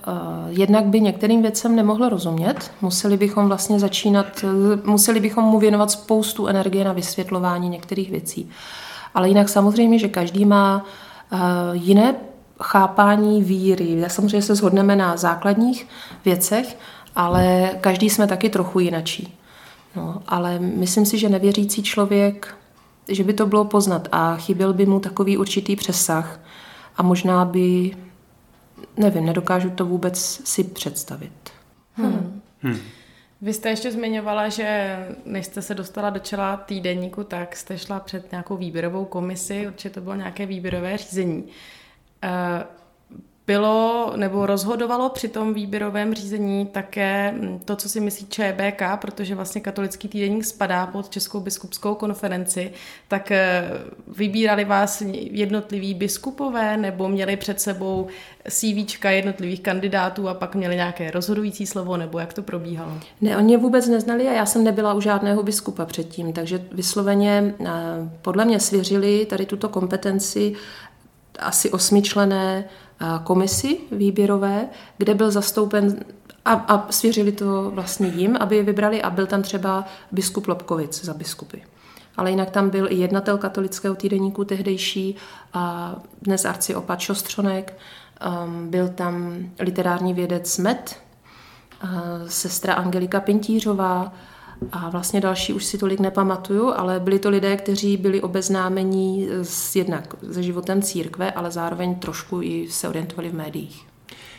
uh, 0.07 0.13
jednak 0.47 0.85
by 0.85 1.01
některým 1.01 1.41
věcem 1.41 1.75
nemohlo 1.75 2.09
rozumět, 2.09 2.71
museli 2.81 3.17
bychom 3.17 3.47
vlastně 3.47 3.79
začínat, 3.79 4.45
museli 4.83 5.19
bychom 5.19 5.43
mu 5.43 5.59
věnovat 5.59 5.91
spoustu 5.91 6.47
energie 6.47 6.85
na 6.85 6.93
vysvětlování 6.93 7.69
některých 7.69 8.11
věcí. 8.11 8.49
Ale 9.13 9.27
jinak 9.27 9.49
samozřejmě, 9.49 9.99
že 9.99 10.07
každý 10.07 10.45
má 10.45 10.85
uh, 11.31 11.39
jiné 11.73 12.15
chápání 12.61 13.43
víry. 13.43 14.03
Samozřejmě 14.07 14.41
se 14.41 14.55
shodneme 14.55 14.95
na 14.95 15.17
základních 15.17 15.87
věcech, 16.25 16.77
ale 17.15 17.71
každý 17.81 18.09
jsme 18.09 18.27
taky 18.27 18.49
trochu 18.49 18.79
jinačí. 18.79 19.37
No, 19.95 20.21
ale 20.27 20.59
myslím 20.59 21.05
si, 21.05 21.17
že 21.17 21.29
nevěřící 21.29 21.83
člověk, 21.83 22.55
že 23.07 23.23
by 23.23 23.33
to 23.33 23.45
bylo 23.45 23.65
poznat 23.65 24.07
a 24.11 24.35
chyběl 24.35 24.73
by 24.73 24.85
mu 24.85 24.99
takový 24.99 25.37
určitý 25.37 25.75
přesah 25.75 26.39
a 26.97 27.03
možná 27.03 27.45
by, 27.45 27.91
nevím, 28.97 29.25
nedokážu 29.25 29.69
to 29.69 29.85
vůbec 29.85 30.19
si 30.47 30.63
představit. 30.63 31.49
Hmm. 31.93 32.41
Hmm. 32.61 32.79
Vy 33.41 33.53
jste 33.53 33.69
ještě 33.69 33.91
zmiňovala, 33.91 34.49
že 34.49 34.97
než 35.25 35.45
jste 35.45 35.61
se 35.61 35.75
dostala 35.75 36.09
do 36.09 36.19
čela 36.19 36.57
týdenníku, 36.57 37.23
tak 37.23 37.55
jste 37.55 37.77
šla 37.77 37.99
před 37.99 38.31
nějakou 38.31 38.57
výběrovou 38.57 39.05
komisi, 39.05 39.67
určitě 39.67 39.89
to 39.89 40.01
bylo 40.01 40.15
nějaké 40.15 40.45
výběrové 40.45 40.97
řízení. 40.97 41.43
Eh, 42.23 42.29
bylo 43.47 44.13
nebo 44.15 44.45
rozhodovalo 44.45 45.09
při 45.09 45.27
tom 45.27 45.53
výběrovém 45.53 46.13
řízení 46.13 46.65
také 46.65 47.33
hm, 47.35 47.59
to, 47.65 47.75
co 47.75 47.89
si 47.89 47.99
myslí 47.99 48.27
ČBK, 48.29 48.81
protože 49.01 49.35
vlastně 49.35 49.61
katolický 49.61 50.07
týdenník 50.07 50.45
spadá 50.45 50.87
pod 50.87 51.09
Českou 51.09 51.39
biskupskou 51.39 51.95
konferenci, 51.95 52.71
tak 53.07 53.31
eh, 53.31 53.69
vybírali 54.07 54.65
vás 54.65 55.03
jednotliví 55.15 55.93
biskupové 55.93 56.77
nebo 56.77 57.09
měli 57.09 57.37
před 57.37 57.61
sebou 57.61 58.07
CVčka 58.49 59.11
jednotlivých 59.11 59.61
kandidátů 59.61 60.29
a 60.29 60.33
pak 60.33 60.55
měli 60.55 60.75
nějaké 60.75 61.11
rozhodující 61.11 61.65
slovo, 61.65 61.97
nebo 61.97 62.19
jak 62.19 62.33
to 62.33 62.43
probíhalo? 62.43 62.91
Ne, 63.21 63.37
oni 63.37 63.57
vůbec 63.57 63.87
neznali 63.87 64.27
a 64.27 64.33
já 64.33 64.45
jsem 64.45 64.63
nebyla 64.63 64.93
u 64.93 65.01
žádného 65.01 65.43
biskupa 65.43 65.85
předtím, 65.85 66.33
takže 66.33 66.65
vysloveně 66.71 67.55
eh, 67.59 67.69
podle 68.21 68.45
mě 68.45 68.59
svěřili 68.59 69.25
tady 69.25 69.45
tuto 69.45 69.69
kompetenci 69.69 70.55
asi 71.39 71.71
osmičlené 71.71 72.65
komisi 73.23 73.79
výběrové, 73.91 74.67
kde 74.97 75.13
byl 75.13 75.31
zastoupen 75.31 76.05
a, 76.45 76.53
a 76.53 76.91
svěřili 76.91 77.31
to 77.31 77.71
vlastně 77.71 78.07
jim, 78.07 78.37
aby 78.39 78.55
je 78.55 78.63
vybrali 78.63 79.01
a 79.01 79.09
byl 79.09 79.27
tam 79.27 79.41
třeba 79.41 79.85
biskup 80.11 80.47
Lobkovic 80.47 81.05
za 81.05 81.13
biskupy. 81.13 81.57
Ale 82.17 82.29
jinak 82.29 82.49
tam 82.49 82.69
byl 82.69 82.87
i 82.91 82.95
jednatel 82.95 83.37
katolického 83.37 83.95
týdeníku 83.95 84.43
tehdejší, 84.43 85.15
a 85.53 85.95
dnes 86.21 86.45
arciopat 86.45 86.99
Šostřonek, 86.99 87.77
um, 88.45 88.69
byl 88.69 88.89
tam 88.89 89.45
literární 89.59 90.13
vědec 90.13 90.57
Met, 90.57 91.03
sestra 92.27 92.73
Angelika 92.73 93.19
Pintířová, 93.19 94.13
a 94.71 94.89
vlastně 94.89 95.21
další 95.21 95.53
už 95.53 95.65
si 95.65 95.77
tolik 95.77 95.99
nepamatuju, 95.99 96.73
ale 96.73 96.99
byli 96.99 97.19
to 97.19 97.29
lidé, 97.29 97.57
kteří 97.57 97.97
byli 97.97 98.21
obeznámení 98.21 99.27
s, 99.41 99.75
jednak 99.75 100.15
se 100.31 100.43
životem 100.43 100.81
církve, 100.81 101.31
ale 101.31 101.51
zároveň 101.51 101.95
trošku 101.95 102.41
i 102.41 102.67
se 102.71 102.89
orientovali 102.89 103.29
v 103.29 103.33
médiích. 103.33 103.92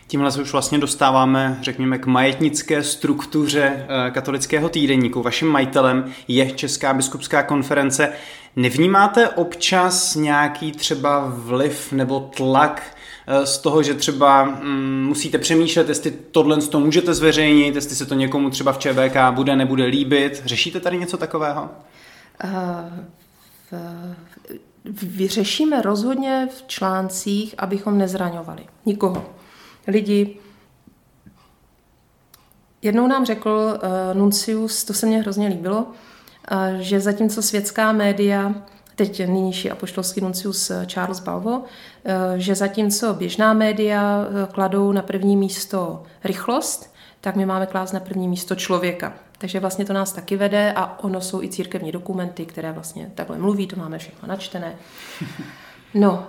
Tímhle 0.06 0.32
se 0.32 0.42
už 0.42 0.52
vlastně 0.52 0.78
dostáváme, 0.78 1.58
řekněme, 1.62 1.98
k 1.98 2.06
majetnické 2.06 2.82
struktuře 2.82 3.86
eh, 3.88 4.10
katolického 4.10 4.68
týdeníku. 4.68 5.22
Vaším 5.22 5.48
majitelem 5.48 6.12
je 6.28 6.50
Česká 6.50 6.94
biskupská 6.94 7.42
konference. 7.42 8.12
Nevnímáte 8.56 9.28
občas 9.28 10.14
nějaký 10.14 10.72
třeba 10.72 11.32
vliv 11.36 11.92
nebo 11.92 12.20
tlak 12.20 12.82
Eh, 13.26 13.46
z 13.46 13.58
toho, 13.58 13.82
že 13.82 13.94
třeba 13.94 14.44
mm, 14.44 15.04
musíte 15.06 15.38
přemýšlet, 15.38 15.88
jestli 15.88 16.10
tohle 16.10 16.56
to 16.56 16.80
můžete 16.80 17.14
zveřejnit, 17.14 17.74
jestli 17.74 17.96
se 17.96 18.06
to 18.06 18.14
někomu 18.14 18.50
třeba 18.50 18.72
v 18.72 18.78
ČBK 18.78 19.16
bude, 19.30 19.56
nebude 19.56 19.84
líbit. 19.84 20.42
Řešíte 20.44 20.80
tady 20.80 20.98
něco 20.98 21.16
takového? 21.16 21.70
Uh, 22.44 22.50
vyřešíme 25.02 25.82
rozhodně 25.82 26.48
v 26.56 26.64
článcích, 26.66 27.54
abychom 27.58 27.98
nezraňovali 27.98 28.66
nikoho. 28.86 29.34
Lidi. 29.86 30.36
Jednou 32.82 33.06
nám 33.06 33.26
řekl 33.26 33.78
uh, 33.82 34.18
Nuncius, 34.18 34.84
to 34.84 34.94
se 34.94 35.06
mně 35.06 35.18
hrozně 35.18 35.48
líbilo, 35.48 35.82
uh, 35.82 36.80
že 36.80 37.00
zatímco 37.00 37.42
světská 37.42 37.92
média 37.92 38.54
teď 38.96 39.26
nynější 39.26 39.70
apoštolský 39.70 40.20
nuncius 40.20 40.70
eh, 40.70 40.86
Charles 40.86 41.20
Balvo, 41.20 41.62
eh, 42.04 42.14
že 42.36 42.54
zatímco 42.54 43.14
běžná 43.14 43.52
média 43.52 44.26
eh, 44.26 44.52
kladou 44.52 44.92
na 44.92 45.02
první 45.02 45.36
místo 45.36 46.02
rychlost, 46.24 46.94
tak 47.20 47.36
my 47.36 47.46
máme 47.46 47.66
klást 47.66 47.92
na 47.92 48.00
první 48.00 48.28
místo 48.28 48.54
člověka. 48.54 49.12
Takže 49.38 49.60
vlastně 49.60 49.84
to 49.84 49.92
nás 49.92 50.12
taky 50.12 50.36
vede 50.36 50.72
a 50.72 50.98
ono 51.04 51.20
jsou 51.20 51.42
i 51.42 51.48
církevní 51.48 51.92
dokumenty, 51.92 52.46
které 52.46 52.72
vlastně 52.72 53.10
takhle 53.14 53.38
mluví, 53.38 53.66
to 53.66 53.76
máme 53.76 53.98
všechno 53.98 54.28
načtené. 54.28 54.74
No, 55.94 56.26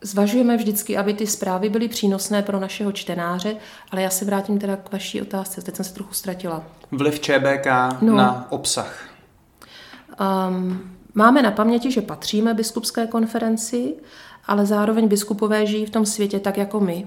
Zvažujeme 0.00 0.56
vždycky, 0.56 0.96
aby 0.96 1.14
ty 1.14 1.26
zprávy 1.26 1.68
byly 1.68 1.88
přínosné 1.88 2.42
pro 2.42 2.60
našeho 2.60 2.92
čtenáře, 2.92 3.56
ale 3.90 4.02
já 4.02 4.10
se 4.10 4.24
vrátím 4.24 4.58
teda 4.58 4.76
k 4.76 4.92
vaší 4.92 5.22
otázce, 5.22 5.62
teď 5.62 5.76
jsem 5.76 5.84
se 5.84 5.94
trochu 5.94 6.14
ztratila. 6.14 6.62
Vliv 6.90 7.20
ČBK 7.20 7.66
no. 8.00 8.16
na 8.16 8.52
obsah. 8.52 9.08
Um, 10.48 10.90
máme 11.14 11.42
na 11.42 11.50
paměti, 11.50 11.92
že 11.92 12.02
patříme 12.02 12.54
biskupské 12.54 13.06
konferenci, 13.06 13.94
ale 14.46 14.66
zároveň 14.66 15.08
biskupové 15.08 15.66
žijí 15.66 15.86
v 15.86 15.90
tom 15.90 16.06
světě 16.06 16.40
tak 16.40 16.56
jako 16.56 16.80
my. 16.80 17.06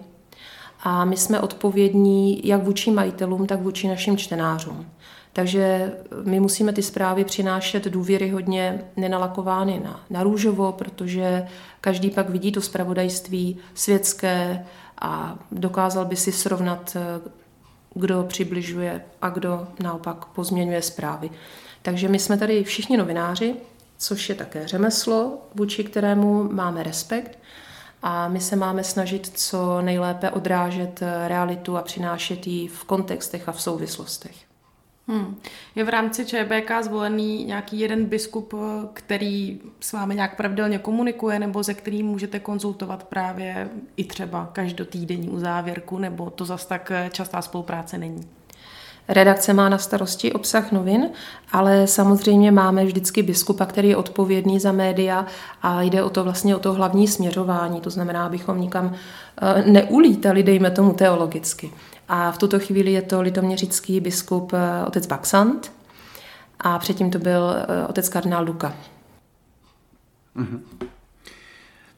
A 0.83 1.05
my 1.05 1.17
jsme 1.17 1.39
odpovědní 1.39 2.47
jak 2.47 2.63
vůči 2.63 2.91
majitelům, 2.91 3.47
tak 3.47 3.61
vůči 3.61 3.87
našim 3.87 4.17
čtenářům. 4.17 4.85
Takže 5.33 5.93
my 6.23 6.39
musíme 6.39 6.73
ty 6.73 6.83
zprávy 6.83 7.23
přinášet 7.25 7.85
důvěryhodně 7.85 8.85
nenalakovány 8.97 9.81
na, 9.83 10.05
na 10.09 10.23
růžovo, 10.23 10.71
protože 10.71 11.47
každý 11.81 12.09
pak 12.09 12.29
vidí 12.29 12.51
to 12.51 12.61
zpravodajství 12.61 13.57
světské 13.73 14.65
a 15.01 15.39
dokázal 15.51 16.05
by 16.05 16.15
si 16.15 16.31
srovnat, 16.31 16.97
kdo 17.93 18.23
přibližuje 18.23 19.01
a 19.21 19.29
kdo 19.29 19.67
naopak 19.79 20.25
pozměňuje 20.25 20.81
zprávy. 20.81 21.29
Takže 21.81 22.07
my 22.07 22.19
jsme 22.19 22.37
tady 22.37 22.63
všichni 22.63 22.97
novináři, 22.97 23.55
což 23.97 24.29
je 24.29 24.35
také 24.35 24.67
řemeslo, 24.67 25.37
vůči 25.55 25.83
kterému 25.83 26.43
máme 26.51 26.83
respekt 26.83 27.39
a 28.03 28.27
my 28.27 28.39
se 28.39 28.55
máme 28.55 28.83
snažit 28.83 29.31
co 29.35 29.81
nejlépe 29.81 30.31
odrážet 30.31 31.03
realitu 31.27 31.77
a 31.77 31.81
přinášet 31.81 32.47
ji 32.47 32.67
v 32.67 32.83
kontextech 32.83 33.49
a 33.49 33.51
v 33.51 33.61
souvislostech. 33.61 34.50
Hmm. 35.07 35.35
Je 35.75 35.83
v 35.83 35.89
rámci 35.89 36.25
ČBK 36.25 36.71
zvolený 36.81 37.45
nějaký 37.45 37.79
jeden 37.79 38.05
biskup, 38.05 38.53
který 38.93 39.59
s 39.79 39.93
vámi 39.93 40.15
nějak 40.15 40.37
pravidelně 40.37 40.79
komunikuje, 40.79 41.39
nebo 41.39 41.63
ze 41.63 41.73
kterým 41.73 42.05
můžete 42.05 42.39
konzultovat 42.39 43.03
právě 43.03 43.69
i 43.97 44.03
třeba 44.03 44.49
každotýdenní 44.53 45.29
uzávěrku, 45.29 45.97
nebo 45.97 46.29
to 46.29 46.45
zas 46.45 46.65
tak 46.65 46.91
častá 47.11 47.41
spolupráce 47.41 47.97
není? 47.97 48.27
Redakce 49.07 49.53
má 49.53 49.69
na 49.69 49.77
starosti 49.77 50.33
obsah 50.33 50.71
novin, 50.71 51.09
ale 51.51 51.87
samozřejmě 51.87 52.51
máme 52.51 52.85
vždycky 52.85 53.23
biskupa, 53.23 53.65
který 53.65 53.89
je 53.89 53.95
odpovědný 53.95 54.59
za 54.59 54.71
média 54.71 55.25
a 55.61 55.81
jde 55.81 56.03
o 56.03 56.09
to 56.09 56.23
vlastně 56.23 56.55
o 56.55 56.59
to 56.59 56.73
hlavní 56.73 57.07
směřování, 57.07 57.81
to 57.81 57.89
znamená, 57.89 58.25
abychom 58.25 58.61
nikam 58.61 58.93
eh, 59.41 59.63
neulítali, 59.71 60.43
dejme 60.43 60.71
tomu 60.71 60.93
teologicky. 60.93 61.71
A 62.13 62.31
v 62.31 62.37
tuto 62.37 62.59
chvíli 62.59 62.91
je 62.91 63.01
to 63.01 63.21
litoměřický 63.21 63.99
biskup 63.99 64.53
eh, 64.53 64.85
otec 64.85 65.07
Baxant 65.07 65.71
a 66.59 66.79
předtím 66.79 67.11
to 67.11 67.19
byl 67.19 67.55
eh, 67.55 67.87
otec 67.87 68.09
kardinál 68.09 68.45
Duka. 68.45 68.73
Mm-hmm. 70.35 70.59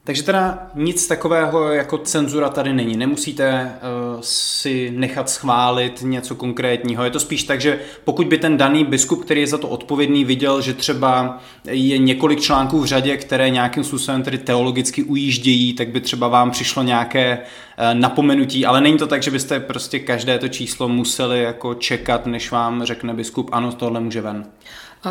Takže 0.06 0.24
teda 0.24 0.68
nic 0.76 1.08
takového 1.08 1.72
jako 1.72 1.98
cenzura 1.98 2.50
tady 2.50 2.74
není. 2.74 2.98
Nemusíte 2.98 3.72
uh, 4.16 4.22
si 4.22 4.92
nechat 4.96 5.30
schválit 5.30 6.02
něco 6.02 6.36
konkrétního. 6.36 7.04
Je 7.04 7.12
to 7.12 7.20
spíš 7.20 7.44
tak, 7.44 7.62
že 7.62 7.80
pokud 8.04 8.28
by 8.28 8.38
ten 8.38 8.58
daný 8.58 8.86
biskup, 8.86 9.24
který 9.24 9.42
je 9.42 9.48
za 9.48 9.58
to 9.58 9.68
odpovědný, 9.68 10.26
viděl, 10.26 10.62
že 10.62 10.74
třeba 10.74 11.40
je 11.66 11.98
několik 11.98 12.42
článků 12.42 12.80
v 12.80 12.86
řadě, 12.86 13.18
které 13.18 13.50
nějakým 13.50 13.84
způsobem 13.84 14.24
tedy 14.24 14.38
teologicky 14.38 15.04
ujíždějí, 15.04 15.74
tak 15.74 15.90
by 15.90 16.02
třeba 16.02 16.28
vám 16.28 16.52
přišlo 16.52 16.84
nějaké 16.84 17.38
uh, 17.38 18.00
napomenutí. 18.00 18.66
Ale 18.66 18.82
není 18.82 18.98
to 18.98 19.08
tak, 19.08 19.24
že 19.24 19.32
byste 19.32 19.60
prostě 19.60 20.00
každé 20.00 20.40
to 20.40 20.48
číslo 20.48 20.90
museli 20.90 21.44
jako 21.44 21.74
čekat, 21.74 22.26
než 22.26 22.52
vám 22.52 22.84
řekne 22.84 23.14
biskup, 23.14 23.50
ano, 23.52 23.72
tohle 23.72 24.00
může 24.00 24.22
ven 24.22 24.46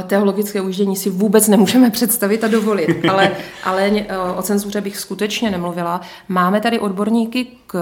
teologické 0.02 0.60
ujíždění 0.60 0.96
si 0.96 1.10
vůbec 1.10 1.48
nemůžeme 1.48 1.90
představit 1.90 2.44
a 2.44 2.48
dovolit, 2.48 3.04
ale, 3.10 3.30
ale 3.64 3.90
eh, 3.90 4.18
o 4.36 4.42
cenzuře 4.42 4.80
bych 4.80 4.98
skutečně 4.98 5.50
nemluvila. 5.50 6.00
Máme 6.28 6.60
tady 6.60 6.78
odborníky 6.78 7.46
k, 7.66 7.78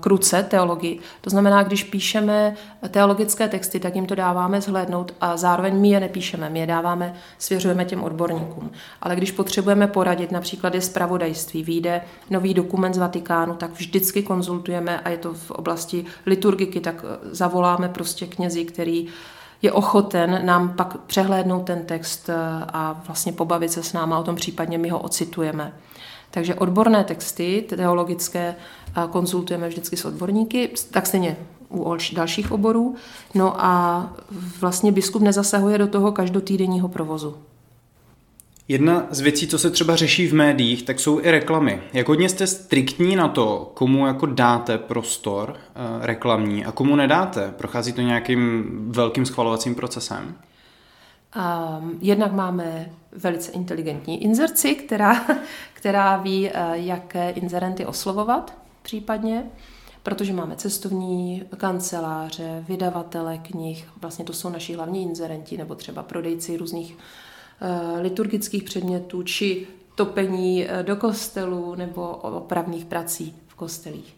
k 0.00 0.06
ruce 0.06 0.42
teologii, 0.42 0.98
to 1.20 1.30
znamená, 1.30 1.62
když 1.62 1.84
píšeme 1.84 2.54
teologické 2.88 3.48
texty, 3.48 3.80
tak 3.80 3.94
jim 3.94 4.06
to 4.06 4.14
dáváme 4.14 4.60
zhlédnout 4.60 5.14
a 5.20 5.36
zároveň 5.36 5.80
my 5.80 5.88
je 5.88 6.00
nepíšeme, 6.00 6.50
my 6.50 6.58
je 6.58 6.66
dáváme, 6.66 7.14
svěřujeme 7.38 7.84
těm 7.84 8.02
odborníkům. 8.02 8.70
Ale 9.02 9.16
když 9.16 9.30
potřebujeme 9.30 9.86
poradit, 9.86 10.32
například 10.32 10.74
je 10.74 10.80
zpravodajství, 10.80 11.62
vyjde 11.62 12.00
nový 12.30 12.54
dokument 12.54 12.94
z 12.94 12.98
Vatikánu, 12.98 13.54
tak 13.54 13.70
vždycky 13.70 14.22
konzultujeme 14.22 15.00
a 15.00 15.08
je 15.08 15.18
to 15.18 15.34
v 15.34 15.50
oblasti 15.50 16.04
liturgiky, 16.26 16.80
tak 16.80 17.04
zavoláme 17.30 17.88
prostě 17.88 18.26
knězi, 18.26 18.64
který 18.64 19.08
je 19.62 19.72
ochoten 19.72 20.46
nám 20.46 20.68
pak 20.68 20.96
přehlédnout 21.00 21.60
ten 21.60 21.84
text 21.84 22.30
a 22.72 23.02
vlastně 23.06 23.32
pobavit 23.32 23.72
se 23.72 23.82
s 23.82 23.92
náma 23.92 24.18
o 24.18 24.22
tom, 24.22 24.36
případně 24.36 24.78
my 24.78 24.88
ho 24.88 24.98
ocitujeme. 24.98 25.72
Takže 26.30 26.54
odborné 26.54 27.04
texty 27.04 27.64
teologické 27.68 28.54
konzultujeme 29.10 29.68
vždycky 29.68 29.96
s 29.96 30.04
odborníky, 30.04 30.70
tak 30.90 31.06
stejně 31.06 31.36
u 31.70 31.96
dalších 32.12 32.52
oborů. 32.52 32.94
No 33.34 33.64
a 33.64 34.12
vlastně 34.60 34.92
biskup 34.92 35.22
nezasahuje 35.22 35.78
do 35.78 35.86
toho 35.86 36.12
každotýdenního 36.12 36.88
provozu. 36.88 37.36
Jedna 38.70 39.06
z 39.10 39.20
věcí, 39.20 39.48
co 39.48 39.58
se 39.58 39.70
třeba 39.70 39.96
řeší 39.96 40.26
v 40.26 40.34
médiích, 40.34 40.82
tak 40.82 41.00
jsou 41.00 41.20
i 41.20 41.30
reklamy. 41.30 41.82
Jak 41.92 42.08
hodně 42.08 42.28
jste 42.28 42.46
striktní 42.46 43.16
na 43.16 43.28
to, 43.28 43.70
komu 43.74 44.06
jako 44.06 44.26
dáte 44.26 44.78
prostor 44.78 45.50
uh, 45.50 46.04
reklamní 46.04 46.64
a 46.64 46.72
komu 46.72 46.96
nedáte? 46.96 47.54
Prochází 47.56 47.92
to 47.92 48.00
nějakým 48.00 48.64
velkým 48.92 49.26
schvalovacím 49.26 49.74
procesem? 49.74 50.34
Um, 51.36 51.98
jednak 52.00 52.32
máme 52.32 52.90
velice 53.12 53.52
inteligentní 53.52 54.22
inzerci, 54.24 54.74
která, 54.74 55.26
která 55.74 56.16
ví, 56.16 56.50
uh, 56.50 56.72
jaké 56.72 57.30
inzerenty 57.30 57.86
oslovovat 57.86 58.58
případně, 58.82 59.44
protože 60.02 60.32
máme 60.32 60.56
cestovní 60.56 61.42
kanceláře, 61.56 62.64
vydavatele 62.68 63.38
knih, 63.38 63.88
vlastně 64.00 64.24
to 64.24 64.32
jsou 64.32 64.48
naši 64.48 64.74
hlavní 64.74 65.02
inzerenti, 65.02 65.56
nebo 65.56 65.74
třeba 65.74 66.02
prodejci 66.02 66.56
různých 66.56 66.94
uh, 66.94 67.00
liturgických 68.00 68.62
předmětů, 68.62 69.22
či 69.22 69.66
topení 69.94 70.64
uh, 70.64 70.82
do 70.82 70.96
kostelu 70.96 71.74
nebo 71.74 72.10
opravných 72.16 72.84
prací 72.84 73.36
v 73.46 73.54
kostelích. 73.54 74.16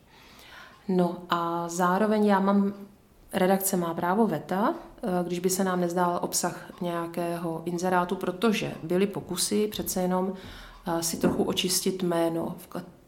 No 0.88 1.16
a 1.30 1.68
zároveň 1.68 2.26
já 2.26 2.40
mám 2.40 2.72
redakce 3.32 3.76
má 3.76 3.94
právo 3.94 4.26
veta, 4.26 4.74
eh, 5.02 5.08
když 5.26 5.38
by 5.38 5.50
se 5.50 5.64
nám 5.64 5.80
nezdál 5.80 6.18
obsah 6.22 6.72
nějakého 6.80 7.62
inzerátu, 7.64 8.16
protože 8.16 8.74
byly 8.82 9.06
pokusy 9.06 9.66
přece 9.66 10.02
jenom 10.02 10.32
eh, 10.86 11.02
si 11.02 11.16
trochu 11.16 11.42
očistit 11.42 12.02
jméno 12.02 12.56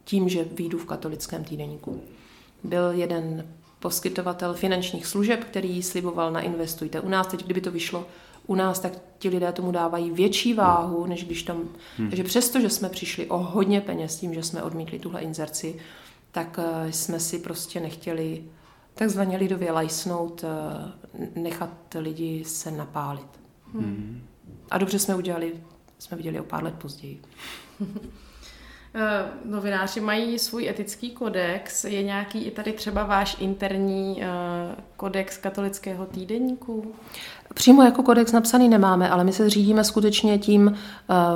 tím, 0.04 0.28
že 0.28 0.44
výjdu 0.44 0.78
v 0.78 0.84
katolickém 0.84 1.44
týdeníku. 1.44 2.00
Byl 2.64 2.90
jeden 2.90 3.46
poskytovatel 3.80 4.54
finančních 4.54 5.06
služeb, 5.06 5.44
který 5.44 5.82
sliboval 5.82 6.32
na 6.32 6.40
investujte 6.40 7.00
u 7.00 7.08
nás. 7.08 7.26
Teď, 7.26 7.44
kdyby 7.44 7.60
to 7.60 7.70
vyšlo 7.70 8.06
u 8.46 8.54
nás, 8.54 8.80
tak 8.80 8.92
ti 9.18 9.28
lidé 9.28 9.52
tomu 9.52 9.72
dávají 9.72 10.11
větší 10.11 10.54
váhu, 10.54 11.06
než 11.06 11.25
když 11.25 11.42
tam... 11.42 11.68
Hmm. 11.99 12.08
Takže 12.08 12.25
přesto, 12.25 12.61
že 12.61 12.70
jsme 12.70 12.88
přišli 12.88 13.26
o 13.26 13.38
hodně 13.38 13.80
peněz 13.80 14.16
tím, 14.16 14.34
že 14.34 14.42
jsme 14.42 14.62
odmítli 14.62 14.99
tuhle 14.99 15.20
inzerci, 15.20 15.78
tak 16.32 16.58
eh, 16.62 16.92
jsme 16.92 17.20
si 17.20 17.38
prostě 17.38 17.80
nechtěli 17.80 18.44
takzvaně 18.94 19.37
lidově 19.37 19.72
lajsnout, 19.72 20.44
eh, 20.44 21.30
nechat 21.40 21.70
lidi 21.99 22.44
se 22.44 22.70
napálit. 22.70 23.40
Hmm. 23.75 24.22
A 24.70 24.78
dobře 24.78 24.99
jsme 24.99 25.14
udělali, 25.14 25.52
jsme 25.99 26.16
viděli 26.16 26.40
o 26.40 26.44
pár 26.44 26.64
let 26.64 26.75
později. 26.75 27.22
Eh, 28.94 29.25
novináři 29.44 30.00
mají 30.00 30.38
svůj 30.38 30.68
etický 30.68 31.11
kodex. 31.11 31.84
Je 31.84 32.02
nějaký 32.02 32.44
i 32.44 32.50
tady 32.50 32.72
třeba 32.72 33.04
váš 33.04 33.37
interní 33.40 34.22
eh, 34.22 34.26
kodex 34.96 35.37
katolického 35.38 36.06
týdeníku? 36.06 36.94
Přímo 37.54 37.82
jako 37.82 38.02
kodex 38.02 38.32
napsaný 38.32 38.68
nemáme, 38.68 39.11
ale 39.11 39.25
my 39.25 39.32
se 39.32 39.50
řídíme 39.50 39.85
skutečně 39.85 40.38
tím 40.38 40.78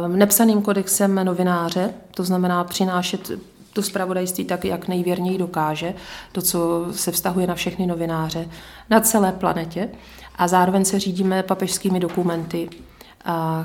nepsaným 0.06 0.62
kodexem 0.62 1.24
novináře, 1.24 1.94
to 2.10 2.24
znamená 2.24 2.64
přinášet 2.64 3.30
to 3.72 3.82
zpravodajství 3.82 4.44
tak, 4.44 4.64
jak 4.64 4.88
nejvěrněji 4.88 5.38
dokáže, 5.38 5.94
to, 6.32 6.42
co 6.42 6.86
se 6.92 7.12
vztahuje 7.12 7.46
na 7.46 7.54
všechny 7.54 7.86
novináře 7.86 8.48
na 8.90 9.00
celé 9.00 9.32
planetě. 9.32 9.88
A 10.36 10.48
zároveň 10.48 10.84
se 10.84 10.98
řídíme 10.98 11.42
papežskými 11.42 12.00
dokumenty, 12.00 12.70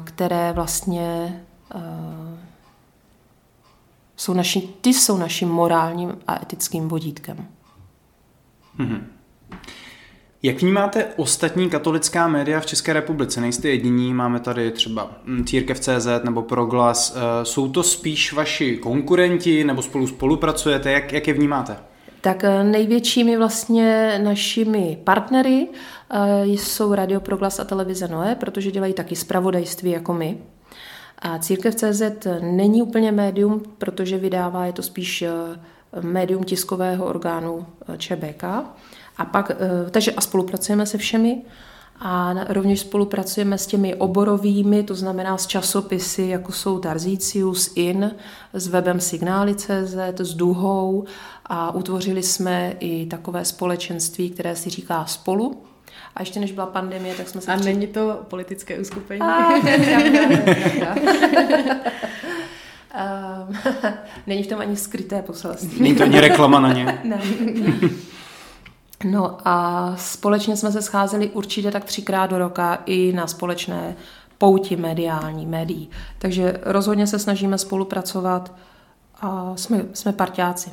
které 0.03 0.53
vlastně 0.53 1.39
jsou 4.15 4.33
naši, 4.33 4.61
ty 4.61 4.93
jsou 4.93 5.17
naším 5.17 5.49
morálním 5.49 6.17
a 6.27 6.41
etickým 6.41 6.87
vodítkem. 6.87 7.47
Mm-hmm. 8.79 9.01
Jak 10.43 10.61
vnímáte 10.61 11.05
ostatní 11.15 11.69
katolická 11.69 12.27
média 12.27 12.59
v 12.59 12.65
České 12.65 12.93
republice? 12.93 13.41
Nejste 13.41 13.69
jediní, 13.69 14.13
máme 14.13 14.39
tady 14.39 14.71
třeba 14.71 15.11
hm, 15.25 15.45
Církev.cz 15.45 16.07
nebo 16.23 16.41
Proglas. 16.41 17.15
Eh, 17.15 17.45
jsou 17.45 17.69
to 17.69 17.83
spíš 17.83 18.33
vaši 18.33 18.77
konkurenti 18.77 19.63
nebo 19.63 19.81
spolu 19.81 20.07
spolupracujete? 20.07 20.91
Jak, 20.91 21.13
jak 21.13 21.27
je 21.27 21.33
vnímáte? 21.33 21.77
Tak 22.21 22.43
eh, 22.43 22.63
největšími 22.63 23.37
vlastně 23.37 24.19
našimi 24.23 24.97
partnery 25.03 25.67
eh, 26.11 26.45
jsou 26.45 26.93
Radio 26.93 27.19
Proglas 27.19 27.59
a 27.59 27.63
televize 27.63 28.07
Noé, 28.07 28.35
protože 28.35 28.71
dělají 28.71 28.93
taky 28.93 29.15
zpravodajství 29.15 29.91
jako 29.91 30.13
my. 30.13 30.37
A 31.19 31.39
Církev.cz 31.39 32.01
není 32.41 32.81
úplně 32.81 33.11
médium, 33.11 33.63
protože 33.77 34.17
vydává, 34.17 34.65
je 34.65 34.73
to 34.73 34.81
spíš 34.81 35.23
médium 36.01 36.43
tiskového 36.43 37.05
orgánu 37.05 37.65
ČBK. 37.97 38.43
A 39.17 39.25
pak, 39.25 39.51
eh, 39.51 39.89
takže 39.91 40.11
a 40.11 40.21
spolupracujeme 40.21 40.85
se 40.85 40.97
všemi 40.97 41.41
a 41.99 42.33
rovněž 42.47 42.79
spolupracujeme 42.79 43.57
s 43.57 43.67
těmi 43.67 43.95
oborovými, 43.95 44.83
to 44.83 44.95
znamená 44.95 45.37
s 45.37 45.47
časopisy, 45.47 46.23
jako 46.23 46.51
jsou 46.51 46.79
Tarzícius, 46.79 47.71
IN, 47.75 48.11
s 48.53 48.67
webem 48.67 48.99
Signály.cz, 48.99 49.95
s 50.19 50.33
Duhou 50.33 51.05
a 51.45 51.75
utvořili 51.75 52.23
jsme 52.23 52.73
i 52.79 53.05
takové 53.05 53.45
společenství, 53.45 54.29
které 54.29 54.55
si 54.55 54.69
říká 54.69 55.05
Spolu, 55.05 55.61
a 56.15 56.21
ještě 56.21 56.39
než 56.39 56.51
byla 56.51 56.65
pandemie, 56.65 57.15
tak 57.15 57.29
jsme 57.29 57.41
se... 57.41 57.53
A 57.53 57.55
při... 57.55 57.65
není 57.65 57.87
to 57.87 58.19
politické 58.29 58.79
uskupení? 58.79 59.21
A, 59.21 59.51
Um, 62.93 63.57
není 64.27 64.43
v 64.43 64.47
tom 64.47 64.59
ani 64.59 64.75
skryté 64.75 65.21
poselství. 65.21 65.81
Není 65.81 65.95
to 65.95 66.03
ani 66.03 66.19
reklama 66.19 66.59
na 66.59 66.73
ně. 66.73 66.99
ne. 67.03 67.21
No 69.03 69.37
a 69.45 69.95
společně 69.97 70.57
jsme 70.57 70.71
se 70.71 70.81
scházeli 70.81 71.29
určitě 71.29 71.71
tak 71.71 71.85
třikrát 71.85 72.27
do 72.27 72.37
roka 72.37 72.83
i 72.85 73.13
na 73.15 73.27
společné 73.27 73.95
pouti 74.37 74.75
mediální, 74.75 75.45
médií. 75.45 75.89
Takže 76.17 76.59
rozhodně 76.63 77.07
se 77.07 77.19
snažíme 77.19 77.57
spolupracovat 77.57 78.53
a 79.21 79.53
jsme, 79.55 79.85
jsme 79.93 80.13
partiáci. 80.13 80.69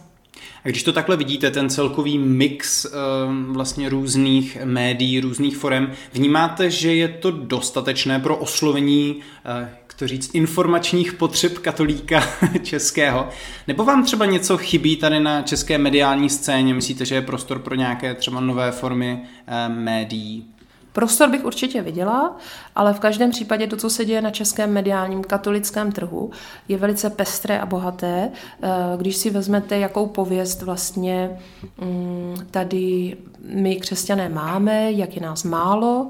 A 0.64 0.68
když 0.68 0.82
to 0.82 0.92
takhle 0.92 1.16
vidíte, 1.16 1.50
ten 1.50 1.70
celkový 1.70 2.18
mix 2.18 2.84
ehm, 2.84 3.52
vlastně 3.52 3.88
různých 3.88 4.58
médií, 4.64 5.20
různých 5.20 5.56
forem, 5.56 5.92
vnímáte, 6.12 6.70
že 6.70 6.94
je 6.94 7.08
to 7.08 7.30
dostatečné 7.30 8.18
pro 8.18 8.36
oslovení 8.36 9.20
eh, 9.44 9.77
to 9.98 10.08
říct, 10.08 10.34
informačních 10.34 11.12
potřeb 11.12 11.58
katolíka 11.58 12.22
českého. 12.62 13.28
Nebo 13.66 13.84
vám 13.84 14.04
třeba 14.04 14.26
něco 14.26 14.58
chybí 14.58 14.96
tady 14.96 15.20
na 15.20 15.42
české 15.42 15.78
mediální 15.78 16.30
scéně? 16.30 16.74
Myslíte, 16.74 17.04
že 17.04 17.14
je 17.14 17.22
prostor 17.22 17.58
pro 17.58 17.74
nějaké 17.74 18.14
třeba 18.14 18.40
nové 18.40 18.72
formy 18.72 19.22
eh, 19.46 19.68
médií? 19.68 20.46
Prostor 20.92 21.30
bych 21.30 21.44
určitě 21.44 21.82
viděla, 21.82 22.36
ale 22.74 22.94
v 22.94 23.00
každém 23.00 23.30
případě 23.30 23.66
to, 23.66 23.76
co 23.76 23.90
se 23.90 24.04
děje 24.04 24.22
na 24.22 24.30
českém 24.30 24.72
mediálním 24.72 25.24
katolickém 25.24 25.92
trhu, 25.92 26.30
je 26.68 26.76
velice 26.76 27.10
pestré 27.10 27.60
a 27.60 27.66
bohaté. 27.66 28.30
Eh, 28.62 28.68
když 28.96 29.16
si 29.16 29.30
vezmete, 29.30 29.78
jakou 29.78 30.06
pověst 30.06 30.62
vlastně 30.62 31.38
mm, 31.80 32.36
tady 32.50 33.16
my 33.42 33.76
křesťané 33.76 34.28
máme, 34.28 34.92
jak 34.92 35.16
je 35.16 35.22
nás 35.22 35.44
málo, 35.44 36.08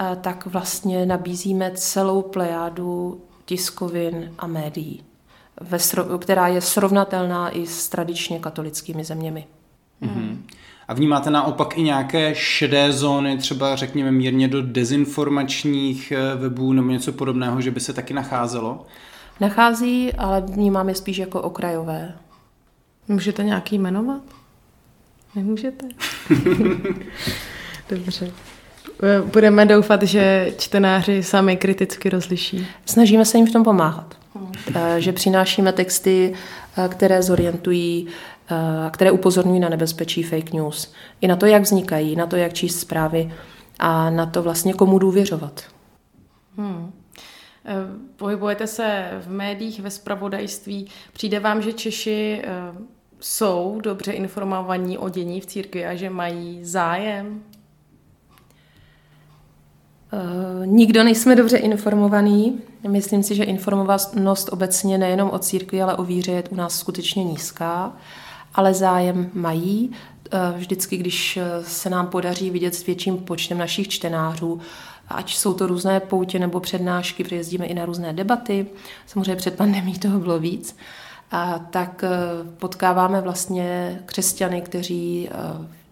eh, 0.00 0.16
tak 0.20 0.46
vlastně 0.46 1.06
nabízíme 1.06 1.70
celou 1.74 2.22
plejádu 2.22 3.20
tiskovin 3.48 4.32
a 4.38 4.46
médií, 4.46 5.02
která 6.18 6.48
je 6.48 6.60
srovnatelná 6.60 7.50
i 7.50 7.66
s 7.66 7.88
tradičně 7.88 8.38
katolickými 8.38 9.04
zeměmi. 9.04 9.46
Mm-hmm. 10.02 10.36
A 10.88 10.94
vnímáte 10.94 11.30
naopak 11.30 11.78
i 11.78 11.82
nějaké 11.82 12.34
šedé 12.34 12.92
zóny, 12.92 13.38
třeba 13.38 13.76
řekněme 13.76 14.12
mírně 14.12 14.48
do 14.48 14.62
dezinformačních 14.62 16.12
eh, 16.12 16.36
webů 16.36 16.72
nebo 16.72 16.90
něco 16.90 17.12
podobného, 17.12 17.60
že 17.60 17.70
by 17.70 17.80
se 17.80 17.92
taky 17.92 18.14
nacházelo? 18.14 18.86
Nachází, 19.40 20.12
ale 20.12 20.40
vnímám 20.40 20.88
je 20.88 20.94
spíš 20.94 21.18
jako 21.18 21.42
okrajové. 21.42 22.14
Můžete 23.08 23.44
nějaký 23.44 23.78
jmenovat? 23.78 24.22
Nemůžete? 25.34 25.86
Dobře. 27.90 28.32
Eh, 29.02 29.22
budeme 29.22 29.66
doufat, 29.66 30.02
že 30.02 30.54
čtenáři 30.58 31.22
sami 31.22 31.56
kriticky 31.56 32.08
rozliší. 32.10 32.66
Snažíme 32.86 33.24
se 33.24 33.38
jim 33.38 33.46
v 33.46 33.52
tom 33.52 33.64
pomáhat. 33.64 34.14
Hmm. 34.34 34.52
Že 34.98 35.12
přinášíme 35.12 35.72
texty, 35.72 36.34
eh, 36.76 36.88
které 36.88 37.22
zorientují, 37.22 38.06
které 38.90 39.10
upozorňují 39.10 39.60
na 39.60 39.68
nebezpečí 39.68 40.22
fake 40.22 40.52
news. 40.52 40.92
I 41.20 41.28
na 41.28 41.36
to, 41.36 41.46
jak 41.46 41.62
vznikají, 41.62 42.16
na 42.16 42.26
to, 42.26 42.36
jak 42.36 42.52
číst 42.52 42.80
zprávy 42.80 43.32
a 43.78 44.10
na 44.10 44.26
to 44.26 44.42
vlastně 44.42 44.74
komu 44.74 44.98
důvěřovat. 44.98 45.62
Hmm. 46.56 46.92
Pohybujete 48.16 48.66
se 48.66 49.10
v 49.20 49.30
médiích, 49.30 49.80
ve 49.80 49.90
spravodajství. 49.90 50.86
Přijde 51.12 51.40
vám, 51.40 51.62
že 51.62 51.72
Češi 51.72 52.42
jsou 53.20 53.80
dobře 53.82 54.12
informovaní 54.12 54.98
o 54.98 55.08
dění 55.08 55.40
v 55.40 55.46
církvi 55.46 55.86
a 55.86 55.94
že 55.94 56.10
mají 56.10 56.64
zájem? 56.64 57.42
Uh, 60.12 60.66
nikdo 60.66 61.04
nejsme 61.04 61.36
dobře 61.36 61.56
informovaný. 61.56 62.60
Myslím 62.88 63.22
si, 63.22 63.34
že 63.34 63.44
informovanost 63.44 64.48
obecně 64.52 64.98
nejenom 64.98 65.30
o 65.30 65.38
církvi, 65.38 65.82
ale 65.82 65.96
o 65.96 66.04
víře 66.04 66.32
je 66.32 66.44
u 66.50 66.54
nás 66.54 66.78
skutečně 66.78 67.24
nízká, 67.24 67.92
ale 68.54 68.74
zájem 68.74 69.30
mají. 69.34 69.90
Uh, 69.90 70.58
vždycky, 70.58 70.96
když 70.96 71.38
se 71.62 71.90
nám 71.90 72.06
podaří 72.06 72.50
vidět 72.50 72.74
s 72.74 72.86
větším 72.86 73.16
počtem 73.18 73.58
našich 73.58 73.88
čtenářů, 73.88 74.60
ať 75.08 75.34
jsou 75.34 75.54
to 75.54 75.66
různé 75.66 76.00
poutě 76.00 76.38
nebo 76.38 76.60
přednášky, 76.60 77.24
protože 77.24 77.36
jezdíme 77.36 77.66
i 77.66 77.74
na 77.74 77.84
různé 77.84 78.12
debaty, 78.12 78.66
samozřejmě 79.06 79.36
před 79.36 79.54
pandemí 79.56 79.98
toho 79.98 80.18
bylo 80.18 80.38
víc, 80.38 80.76
a 81.30 81.58
tak 81.58 82.04
potkáváme 82.58 83.20
vlastně 83.20 84.00
křesťany, 84.06 84.62
kteří, 84.62 85.28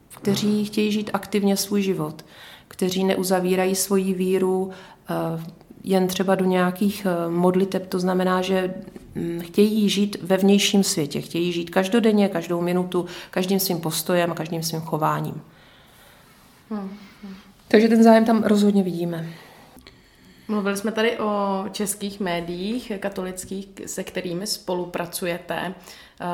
kteří 0.09 0.65
chtějí 0.65 0.93
žít 0.93 1.11
aktivně 1.13 1.57
svůj 1.57 1.83
život 1.83 2.25
kteří 2.69 3.05
neuzavírají 3.05 3.75
svoji 3.75 4.15
víru 4.15 4.71
eh, 5.11 5.45
jen 5.85 6.07
třeba 6.07 6.35
do 6.35 6.45
nějakých 6.45 7.07
eh, 7.07 7.31
modliteb, 7.31 7.87
to 7.87 8.01
znamená, 8.01 8.43
že 8.43 8.75
hm, 9.15 9.41
chtějí 9.41 9.89
žít 9.89 10.17
ve 10.23 10.37
vnějším 10.37 10.85
světě, 10.85 11.21
chtějí 11.21 11.53
žít 11.53 11.71
každodenně, 11.71 12.29
každou 12.29 12.61
minutu, 12.61 13.07
každým 13.31 13.61
svým 13.61 13.81
postojem, 13.81 14.35
každým 14.35 14.63
svým 14.63 14.81
chováním. 14.81 15.43
Hmm. 16.71 16.97
Takže 17.69 17.89
ten 17.89 18.03
zájem 18.03 18.25
tam 18.25 18.43
rozhodně 18.43 18.83
vidíme. 18.83 19.29
Mluvili 20.49 20.77
jsme 20.77 20.93
tady 20.93 21.19
o 21.19 21.65
českých 21.73 22.21
médiích 22.21 22.93
katolických, 23.01 23.69
se 23.87 24.05
kterými 24.05 24.47
spolupracujete. 24.47 25.75
Eh, 26.21 26.25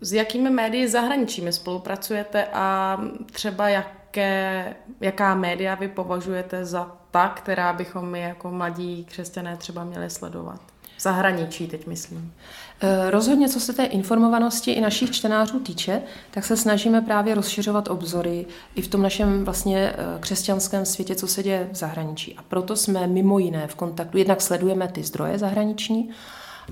s 0.00 0.12
jakými 0.12 0.50
médii 0.50 0.88
zahraničími 0.88 1.52
spolupracujete 1.52 2.46
a 2.52 2.98
třeba 3.32 3.68
jak 3.68 4.01
jaké, 4.16 4.74
jaká 5.00 5.34
média 5.34 5.74
vy 5.74 5.88
považujete 5.88 6.64
za 6.64 6.96
ta, 7.10 7.28
která 7.28 7.72
bychom 7.72 8.10
my 8.10 8.20
jako 8.20 8.50
mladí 8.50 9.04
křesťané 9.04 9.56
třeba 9.56 9.84
měli 9.84 10.10
sledovat? 10.10 10.60
V 10.96 11.02
zahraničí 11.02 11.66
teď 11.66 11.86
myslím. 11.86 12.32
Eh, 12.80 13.10
rozhodně, 13.10 13.48
co 13.48 13.60
se 13.60 13.72
té 13.72 13.84
informovanosti 13.84 14.72
i 14.72 14.80
našich 14.80 15.10
čtenářů 15.10 15.60
týče, 15.60 16.02
tak 16.30 16.44
se 16.44 16.56
snažíme 16.56 17.00
právě 17.00 17.34
rozšiřovat 17.34 17.88
obzory 17.88 18.46
i 18.74 18.82
v 18.82 18.88
tom 18.88 19.02
našem 19.02 19.44
vlastně 19.44 19.78
eh, 19.78 19.96
křesťanském 20.20 20.84
světě, 20.86 21.14
co 21.14 21.26
se 21.26 21.42
děje 21.42 21.68
v 21.72 21.76
zahraničí. 21.76 22.36
A 22.36 22.42
proto 22.42 22.76
jsme 22.76 23.06
mimo 23.06 23.38
jiné 23.38 23.66
v 23.66 23.74
kontaktu, 23.74 24.18
jednak 24.18 24.40
sledujeme 24.40 24.88
ty 24.88 25.02
zdroje 25.02 25.38
zahraniční 25.38 26.10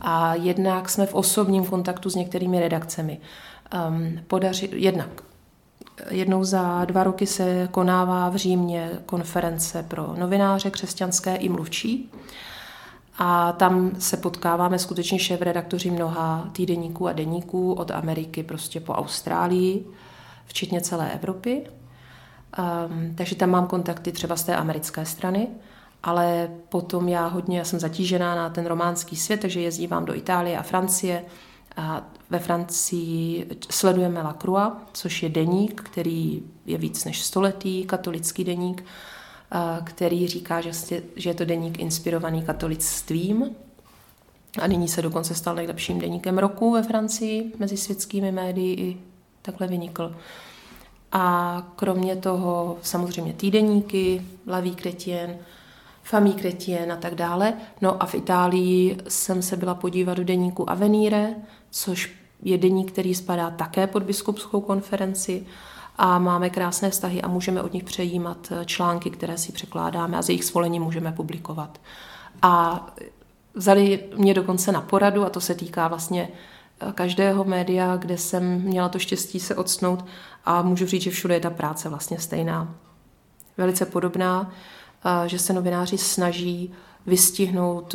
a 0.00 0.34
jednak 0.34 0.88
jsme 0.88 1.06
v 1.06 1.14
osobním 1.14 1.64
kontaktu 1.64 2.10
s 2.10 2.14
některými 2.14 2.60
redakcemi. 2.60 3.20
Um, 3.88 4.20
podaři, 4.26 4.68
jednak 4.72 5.29
Jednou 6.10 6.44
za 6.44 6.84
dva 6.84 7.04
roky 7.04 7.26
se 7.26 7.68
konává 7.70 8.28
v 8.28 8.36
Římě 8.36 8.90
konference 9.06 9.82
pro 9.82 10.14
novináře 10.18 10.70
křesťanské 10.70 11.36
i 11.36 11.48
mluvčí. 11.48 12.10
A 13.18 13.52
tam 13.52 13.90
se 13.98 14.16
potkáváme 14.16 14.78
skutečně 14.78 15.18
šéf-redaktoři 15.18 15.90
mnoha 15.90 16.48
týdeníků 16.52 17.08
a 17.08 17.12
deníků 17.12 17.72
od 17.72 17.90
Ameriky 17.90 18.42
prostě 18.42 18.80
po 18.80 18.92
Austrálii, 18.92 19.86
včetně 20.46 20.80
celé 20.80 21.12
Evropy. 21.12 21.66
Um, 22.58 23.14
takže 23.14 23.34
tam 23.34 23.50
mám 23.50 23.66
kontakty 23.66 24.12
třeba 24.12 24.36
z 24.36 24.42
té 24.42 24.56
americké 24.56 25.06
strany, 25.06 25.48
ale 26.02 26.50
potom 26.68 27.08
já 27.08 27.26
hodně, 27.26 27.58
já 27.58 27.64
jsem 27.64 27.80
zatížená 27.80 28.34
na 28.34 28.50
ten 28.50 28.66
románský 28.66 29.16
svět, 29.16 29.40
takže 29.40 29.60
jezdívám 29.60 30.04
do 30.04 30.16
Itálie 30.16 30.58
a 30.58 30.62
Francie, 30.62 31.24
a 31.76 32.10
ve 32.30 32.38
Francii 32.38 33.46
sledujeme 33.70 34.22
Lacroix, 34.22 34.72
což 34.92 35.22
je 35.22 35.28
deník, 35.28 35.82
který 35.82 36.42
je 36.66 36.78
víc 36.78 37.04
než 37.04 37.22
stoletý, 37.22 37.84
katolický 37.84 38.44
deník, 38.44 38.84
který 39.84 40.28
říká, 40.28 40.60
že 40.60 40.72
je 41.16 41.34
to 41.34 41.44
deník 41.44 41.78
inspirovaný 41.78 42.42
katolictvím. 42.42 43.56
A 44.62 44.66
nyní 44.66 44.88
se 44.88 45.02
dokonce 45.02 45.34
stal 45.34 45.54
nejlepším 45.54 45.98
deníkem 45.98 46.38
roku 46.38 46.72
ve 46.72 46.82
Francii, 46.82 47.52
mezi 47.58 47.76
světskými 47.76 48.32
médii 48.32 48.74
i 48.74 48.96
takhle 49.42 49.66
vynikl. 49.66 50.16
A 51.12 51.62
kromě 51.76 52.16
toho 52.16 52.78
samozřejmě 52.82 53.32
týdeníky, 53.32 54.22
Laví 54.46 54.74
Kretien, 54.74 55.38
Famí 56.10 56.32
Kretien 56.32 56.92
a 56.92 56.96
tak 56.96 57.14
dále. 57.14 57.54
No 57.80 58.02
a 58.02 58.06
v 58.06 58.14
Itálii 58.14 58.98
jsem 59.08 59.42
se 59.42 59.56
byla 59.56 59.74
podívat 59.74 60.14
do 60.14 60.24
deníku 60.24 60.70
Avenire, 60.70 61.34
což 61.70 62.12
je 62.42 62.58
deník, 62.58 62.92
který 62.92 63.14
spadá 63.14 63.50
také 63.50 63.86
pod 63.86 64.02
biskupskou 64.02 64.60
konferenci 64.60 65.46
a 65.96 66.18
máme 66.18 66.50
krásné 66.50 66.90
vztahy 66.90 67.22
a 67.22 67.28
můžeme 67.28 67.62
od 67.62 67.72
nich 67.72 67.84
přejímat 67.84 68.48
eh, 68.50 68.64
články, 68.64 69.10
které 69.10 69.38
si 69.38 69.52
překládáme 69.52 70.18
a 70.18 70.22
z 70.22 70.28
jejich 70.28 70.44
svolení 70.44 70.80
můžeme 70.80 71.12
publikovat. 71.12 71.80
A 72.42 72.86
vzali 73.54 74.04
mě 74.16 74.34
dokonce 74.34 74.72
na 74.72 74.80
poradu 74.80 75.24
a 75.24 75.30
to 75.30 75.40
se 75.40 75.54
týká 75.54 75.88
vlastně 75.88 76.28
eh, 76.80 76.92
každého 76.92 77.44
média, 77.44 77.96
kde 77.96 78.18
jsem 78.18 78.62
měla 78.62 78.88
to 78.88 78.98
štěstí 78.98 79.40
se 79.40 79.54
odsnout 79.54 80.04
a 80.44 80.62
můžu 80.62 80.86
říct, 80.86 81.02
že 81.02 81.10
všude 81.10 81.34
je 81.34 81.40
ta 81.40 81.50
práce 81.50 81.88
vlastně 81.88 82.18
stejná. 82.18 82.74
Velice 83.56 83.86
podobná, 83.86 84.50
že 85.26 85.38
se 85.38 85.52
novináři 85.52 85.98
snaží 85.98 86.72
vystihnout 87.06 87.94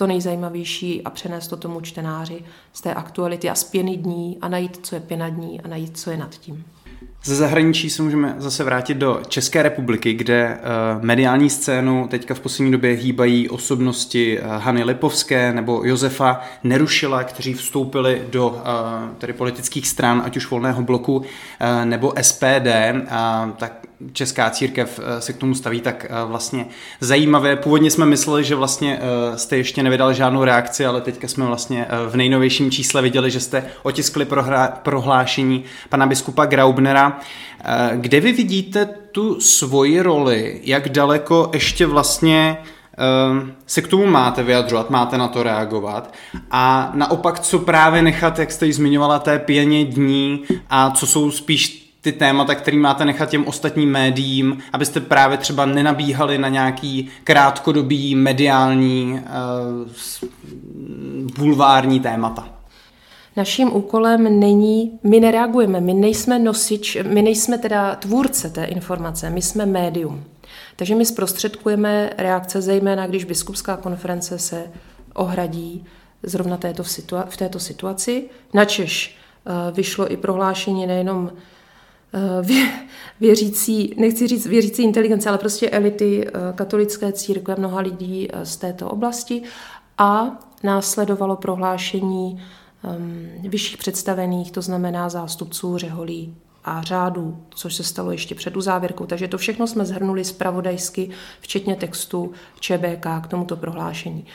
to 0.00 0.06
nejzajímavější 0.06 1.02
a 1.02 1.10
přenést 1.10 1.48
to 1.48 1.56
tomu 1.56 1.80
čtenáři 1.80 2.42
z 2.72 2.80
té 2.80 2.94
aktuality 2.94 3.50
a 3.50 3.54
z 3.54 3.64
pěny 3.64 3.96
dní 3.96 4.38
a 4.40 4.48
najít, 4.48 4.86
co 4.86 4.94
je 4.94 5.00
pěna 5.00 5.28
dní 5.28 5.60
a 5.60 5.68
najít, 5.68 5.98
co 5.98 6.10
je 6.10 6.16
nad 6.16 6.34
tím. 6.34 6.64
Ze 7.24 7.34
zahraničí 7.34 7.90
se 7.90 8.02
můžeme 8.02 8.34
zase 8.38 8.64
vrátit 8.64 8.94
do 8.94 9.20
České 9.28 9.62
republiky, 9.62 10.12
kde 10.12 10.58
uh, 10.58 11.04
mediální 11.04 11.50
scénu 11.50 12.08
teďka 12.08 12.34
v 12.34 12.40
poslední 12.40 12.72
době 12.72 12.92
hýbají 12.92 13.48
osobnosti 13.48 14.40
uh, 14.40 14.46
Hany 14.46 14.84
Lipovské 14.84 15.52
nebo 15.52 15.82
Josefa 15.84 16.40
Nerušila, 16.64 17.24
kteří 17.24 17.54
vstoupili 17.54 18.22
do 18.30 18.62
tedy 19.18 19.32
politických 19.32 19.88
stran, 19.88 20.22
ať 20.24 20.36
už 20.36 20.50
volného 20.50 20.82
bloku 20.82 21.22
nebo 21.84 22.12
SPD. 22.20 22.68
Uh, 22.92 23.50
tak 23.56 23.89
česká 24.12 24.50
církev 24.50 25.00
eh, 25.02 25.20
se 25.20 25.32
k 25.32 25.36
tomu 25.36 25.54
staví 25.54 25.80
tak 25.80 26.06
eh, 26.08 26.24
vlastně 26.24 26.66
zajímavé. 27.00 27.56
Původně 27.56 27.90
jsme 27.90 28.06
mysleli, 28.06 28.44
že 28.44 28.54
vlastně 28.54 29.00
eh, 29.00 29.38
jste 29.38 29.56
ještě 29.56 29.82
nevydali 29.82 30.14
žádnou 30.14 30.44
reakci, 30.44 30.86
ale 30.86 31.00
teďka 31.00 31.28
jsme 31.28 31.46
vlastně 31.46 31.86
v 32.08 32.16
nejnovějším 32.16 32.70
čísle 32.70 33.02
viděli, 33.02 33.30
že 33.30 33.40
jste 33.40 33.64
otiskli 33.82 34.26
prohlášení 34.82 35.64
pana 35.88 36.06
biskupa 36.06 36.44
Graubnera. 36.44 37.18
Kde 37.94 38.20
vy 38.20 38.32
vidíte 38.32 38.88
tu 39.12 39.40
svoji 39.40 40.00
roli? 40.00 40.60
Jak 40.64 40.88
daleko 40.88 41.50
ještě 41.54 41.86
vlastně 41.86 42.56
se 43.66 43.82
k 43.82 43.88
tomu 43.88 44.06
máte 44.06 44.42
vyjadřovat, 44.42 44.90
máte 44.90 45.18
na 45.18 45.28
to 45.28 45.42
reagovat 45.42 46.14
a 46.50 46.92
naopak, 46.94 47.40
co 47.40 47.58
právě 47.58 48.02
nechat, 48.02 48.38
jak 48.38 48.52
jste 48.52 48.66
ji 48.66 48.72
zmiňovala, 48.72 49.18
té 49.18 49.38
pěně 49.38 49.84
dní 49.84 50.44
a 50.70 50.90
co 50.90 51.06
jsou 51.06 51.30
spíš 51.30 51.89
ty 52.00 52.12
témata, 52.12 52.54
který 52.54 52.78
máte 52.78 53.04
nechat 53.04 53.30
těm 53.30 53.46
ostatním 53.46 53.90
médiím, 53.90 54.58
abyste 54.72 55.00
právě 55.00 55.38
třeba 55.38 55.66
nenabíhali 55.66 56.38
na 56.38 56.48
nějaký 56.48 57.08
krátkodobý 57.24 58.14
mediální 58.14 59.12
uh, 59.12 59.88
bulvární 61.38 62.00
témata. 62.00 62.48
Naším 63.36 63.76
úkolem 63.76 64.40
není, 64.40 64.98
my 65.02 65.20
nereagujeme, 65.20 65.80
my 65.80 65.94
nejsme 65.94 66.38
nosič, 66.38 66.98
my 67.08 67.22
nejsme 67.22 67.58
teda 67.58 67.94
tvůrce 67.94 68.50
té 68.50 68.64
informace, 68.64 69.30
my 69.30 69.42
jsme 69.42 69.66
médium. 69.66 70.24
Takže 70.76 70.94
my 70.94 71.06
zprostředkujeme 71.06 72.10
reakce, 72.18 72.62
zejména 72.62 73.06
když 73.06 73.24
biskupská 73.24 73.76
konference 73.76 74.38
se 74.38 74.64
ohradí 75.14 75.84
zrovna 76.22 76.56
této 76.56 76.82
situa- 76.82 77.26
v 77.28 77.36
této 77.36 77.58
situaci. 77.58 78.24
Načež 78.54 79.16
uh, 79.44 79.76
vyšlo 79.76 80.12
i 80.12 80.16
prohlášení 80.16 80.86
nejenom 80.86 81.30
Eh, 81.30 81.40
věřící, 83.20 83.94
nechci 83.96 84.26
říct 84.26 84.46
věřící 84.46 84.82
inteligence, 84.82 85.28
ale 85.28 85.38
prostě 85.38 85.70
elity 85.70 86.26
eh, 86.26 86.30
katolické 86.54 87.12
církve, 87.12 87.54
mnoha 87.58 87.80
lidí 87.80 88.28
eh, 88.30 88.46
z 88.46 88.56
této 88.56 88.88
oblasti 88.88 89.42
a 89.98 90.38
následovalo 90.62 91.36
prohlášení 91.36 92.42
um, 92.82 93.50
vyšších 93.50 93.76
představených, 93.76 94.52
to 94.52 94.62
znamená 94.62 95.08
zástupců 95.08 95.78
řeholí 95.78 96.34
a 96.64 96.82
řádů, 96.82 97.44
což 97.50 97.74
se 97.74 97.84
stalo 97.84 98.12
ještě 98.12 98.34
před 98.34 98.56
uzávěrkou. 98.56 99.06
Takže 99.06 99.28
to 99.28 99.38
všechno 99.38 99.66
jsme 99.66 99.84
zhrnuli 99.84 100.24
zpravodajsky, 100.24 101.10
včetně 101.40 101.76
textu 101.76 102.32
ČBK 102.60 103.06
k 103.22 103.26
tomuto 103.26 103.56
prohlášení. 103.56 104.26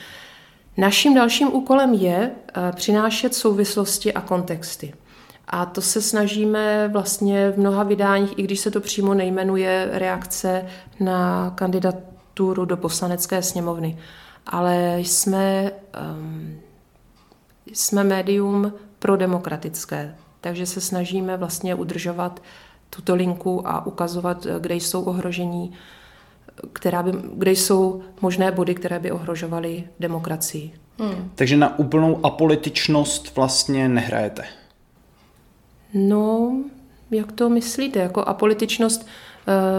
Naším 0.78 1.14
dalším 1.14 1.54
úkolem 1.54 1.94
je 1.94 2.32
přinášet 2.76 3.36
souvislosti 3.36 4.14
a 4.14 4.22
kontexty. 4.22 4.94
A 5.48 5.66
to 5.66 5.82
se 5.82 6.02
snažíme 6.02 6.88
vlastně 6.88 7.52
v 7.52 7.60
mnoha 7.60 7.84
vydáních, 7.84 8.40
i 8.40 8.44
když 8.44 8.60
se 8.60 8.72
to 8.72 8.82
přímo 8.82 9.14
nejmenuje 9.14 9.90
reakce 9.92 10.66
na 11.00 11.52
kandidaturu 11.56 12.66
do 12.66 12.78
poslanecké 12.78 13.42
sněmovny. 13.42 13.98
Ale 14.48 14.98
jsme, 15.00 15.72
um, 16.18 16.60
jsme 17.74 18.04
médium 18.04 18.74
prodemokratické, 19.00 20.16
takže 20.42 20.66
se 20.66 20.82
snažíme 20.82 21.38
vlastně 21.38 21.76
udržovat 21.76 22.42
tuto 22.90 23.16
linku 23.16 23.68
a 23.68 23.86
ukazovat, 23.86 24.48
kde 24.60 24.76
jsou 24.76 25.04
ohrožení 25.04 25.74
která 26.74 27.04
by, 27.04 27.12
kde 27.34 27.52
jsou 27.52 28.02
možné 28.22 28.52
body, 28.52 28.76
které 28.76 29.00
by 29.00 29.12
ohrožovaly 29.12 29.84
demokracii. 30.00 30.74
Hmm. 31.00 31.32
Takže 31.36 31.58
na 31.58 31.80
úplnou 31.80 32.26
apolitičnost 32.26 33.36
vlastně 33.36 33.90
nehrajete? 33.90 34.44
No, 35.96 36.54
jak 37.12 37.32
to 37.32 37.50
myslíte? 37.50 38.00
Jako 38.00 38.22
apolitičnost... 38.22 39.08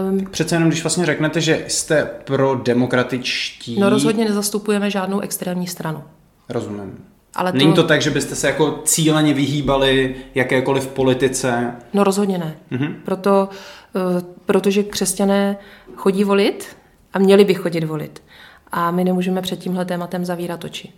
Um, 0.09 0.25
Přece 0.31 0.55
jenom, 0.55 0.69
když 0.69 0.83
vlastně 0.83 1.05
řeknete, 1.05 1.41
že 1.41 1.65
jste 1.67 2.09
pro 2.23 2.55
demokratičtí... 2.55 3.79
No 3.79 3.89
rozhodně 3.89 4.25
nezastupujeme 4.25 4.91
žádnou 4.91 5.19
extrémní 5.19 5.67
stranu. 5.67 6.03
Rozumím. 6.49 7.05
Ale 7.35 7.51
to... 7.51 7.57
Není 7.57 7.73
to 7.73 7.83
tak, 7.83 8.01
že 8.01 8.09
byste 8.09 8.35
se 8.35 8.47
jako 8.47 8.81
cíleně 8.85 9.33
vyhýbali 9.33 10.15
jakékoliv 10.35 10.87
politice? 10.87 11.75
No 11.93 12.03
rozhodně 12.03 12.37
ne. 12.37 12.57
Mm-hmm. 12.71 12.95
Proto, 13.05 13.49
uh, 13.93 14.21
protože 14.45 14.83
křesťané 14.83 15.57
chodí 15.95 16.23
volit 16.23 16.77
a 17.13 17.19
měli 17.19 17.45
by 17.45 17.53
chodit 17.53 17.83
volit. 17.83 18.23
A 18.71 18.91
my 18.91 19.03
nemůžeme 19.03 19.41
před 19.41 19.59
tímhle 19.59 19.85
tématem 19.85 20.25
zavírat 20.25 20.63
oči. 20.63 20.93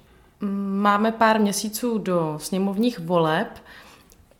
Máme 0.81 1.11
pár 1.11 1.39
měsíců 1.39 1.97
do 1.97 2.35
sněmovních 2.41 2.99
voleb. 2.99 3.47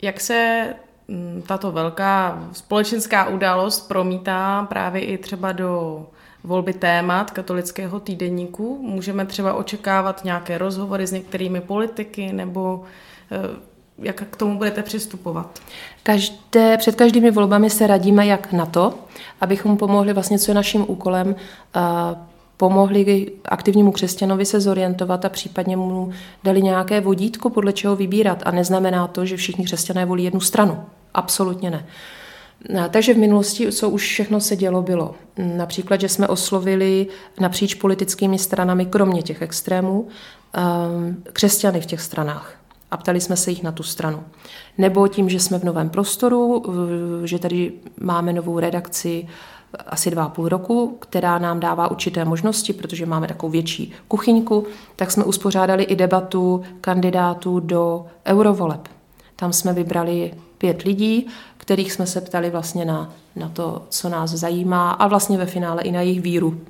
Jak 0.02 0.20
se 0.20 0.68
mm, 1.08 1.44
tato 1.48 1.72
velká 1.72 2.44
společenská 2.52 3.28
událost 3.28 3.88
promítá 3.88 4.66
právě 4.70 5.02
i 5.02 5.18
třeba 5.18 5.52
do 5.52 6.06
volby 6.44 6.74
témat 6.74 7.32
katolického 7.32 8.00
týdeníku? 8.00 8.80
Můžeme 8.82 9.26
třeba 9.26 9.54
očekávat 9.54 10.24
nějaké 10.24 10.58
rozhovory 10.58 11.08
s 11.08 11.12
některými 11.12 11.62
politiky 11.62 12.34
nebo 12.34 12.84
eh, 13.32 13.70
jak 14.02 14.24
k 14.30 14.36
tomu 14.36 14.58
budete 14.58 14.84
přistupovat? 14.84 15.60
Každé, 16.04 16.78
před 16.78 16.96
každými 16.96 17.32
volbami 17.32 17.70
se 17.70 17.88
radíme 17.88 18.26
jak 18.26 18.54
na 18.54 18.66
to, 18.66 18.94
abychom 19.42 19.78
pomohli 19.78 20.14
vlastně, 20.14 20.40
co 20.40 20.52
je 20.52 20.56
naším 20.56 20.86
úkolem, 20.88 21.36
pomohli 22.60 23.32
aktivnímu 23.46 23.92
křesťanovi 23.92 24.46
se 24.46 24.60
zorientovat 24.60 25.26
a 25.26 25.30
případně 25.30 25.78
mu 25.78 26.12
dali 26.44 26.62
nějaké 26.62 27.02
vodítko, 27.02 27.50
podle 27.50 27.74
čeho 27.74 27.96
vybírat. 27.96 28.44
A 28.46 28.52
neznamená 28.52 29.08
to, 29.08 29.26
že 29.26 29.38
všichni 29.38 29.66
křesťané 29.66 30.06
volí 30.06 30.24
jednu 30.24 30.40
stranu. 30.40 30.84
Absolutně 31.14 31.72
ne. 31.72 31.86
Takže 32.90 33.14
v 33.14 33.18
minulosti, 33.18 33.72
co 33.72 33.90
už 33.90 34.04
všechno 34.04 34.40
se 34.40 34.56
dělo, 34.56 34.82
bylo. 34.82 35.16
Například, 35.38 36.02
že 36.02 36.10
jsme 36.10 36.28
oslovili 36.28 37.08
napříč 37.40 37.74
politickými 37.74 38.40
stranami, 38.40 38.86
kromě 38.86 39.22
těch 39.22 39.42
extrémů, 39.42 40.08
ehm, 40.54 41.24
křesťany 41.34 41.82
v 41.82 41.86
těch 41.86 42.02
stranách 42.02 42.56
a 42.92 42.98
ptali 42.98 43.22
jsme 43.22 43.38
se 43.38 43.50
jich 43.50 43.64
na 43.64 43.72
tu 43.72 43.84
stranu. 43.84 44.24
Nebo 44.78 45.08
tím, 45.08 45.30
že 45.30 45.40
jsme 45.40 45.60
v 45.60 45.64
novém 45.64 45.90
prostoru, 45.90 46.64
že 47.24 47.40
tady 47.40 47.72
máme 48.02 48.34
novou 48.34 48.60
redakci 48.60 49.28
asi 49.88 50.12
dva 50.12 50.24
a 50.24 50.30
půl 50.30 50.50
roku, 50.50 50.98
která 51.00 51.38
nám 51.40 51.60
dává 51.60 51.92
určité 51.92 52.26
možnosti, 52.26 52.74
protože 52.74 53.06
máme 53.06 53.28
takovou 53.28 53.52
větší 53.52 53.94
kuchyňku, 54.08 54.66
tak 54.96 55.12
jsme 55.12 55.24
uspořádali 55.24 55.84
i 55.84 55.96
debatu 55.96 56.64
kandidátů 56.82 57.60
do 57.60 58.06
eurovoleb. 58.26 58.88
Tam 59.36 59.54
jsme 59.54 59.74
vybrali 59.74 60.34
pět 60.58 60.82
lidí, 60.82 61.28
kterých 61.58 61.92
jsme 61.92 62.06
se 62.08 62.22
ptali 62.22 62.50
vlastně 62.50 62.86
na, 62.86 63.14
na 63.36 63.50
to, 63.50 63.86
co 63.90 64.10
nás 64.10 64.30
zajímá 64.30 64.92
a 64.92 65.08
vlastně 65.08 65.38
ve 65.38 65.46
finále 65.46 65.82
i 65.82 65.92
na 65.92 66.02
jejich 66.02 66.22
víru. 66.22 66.62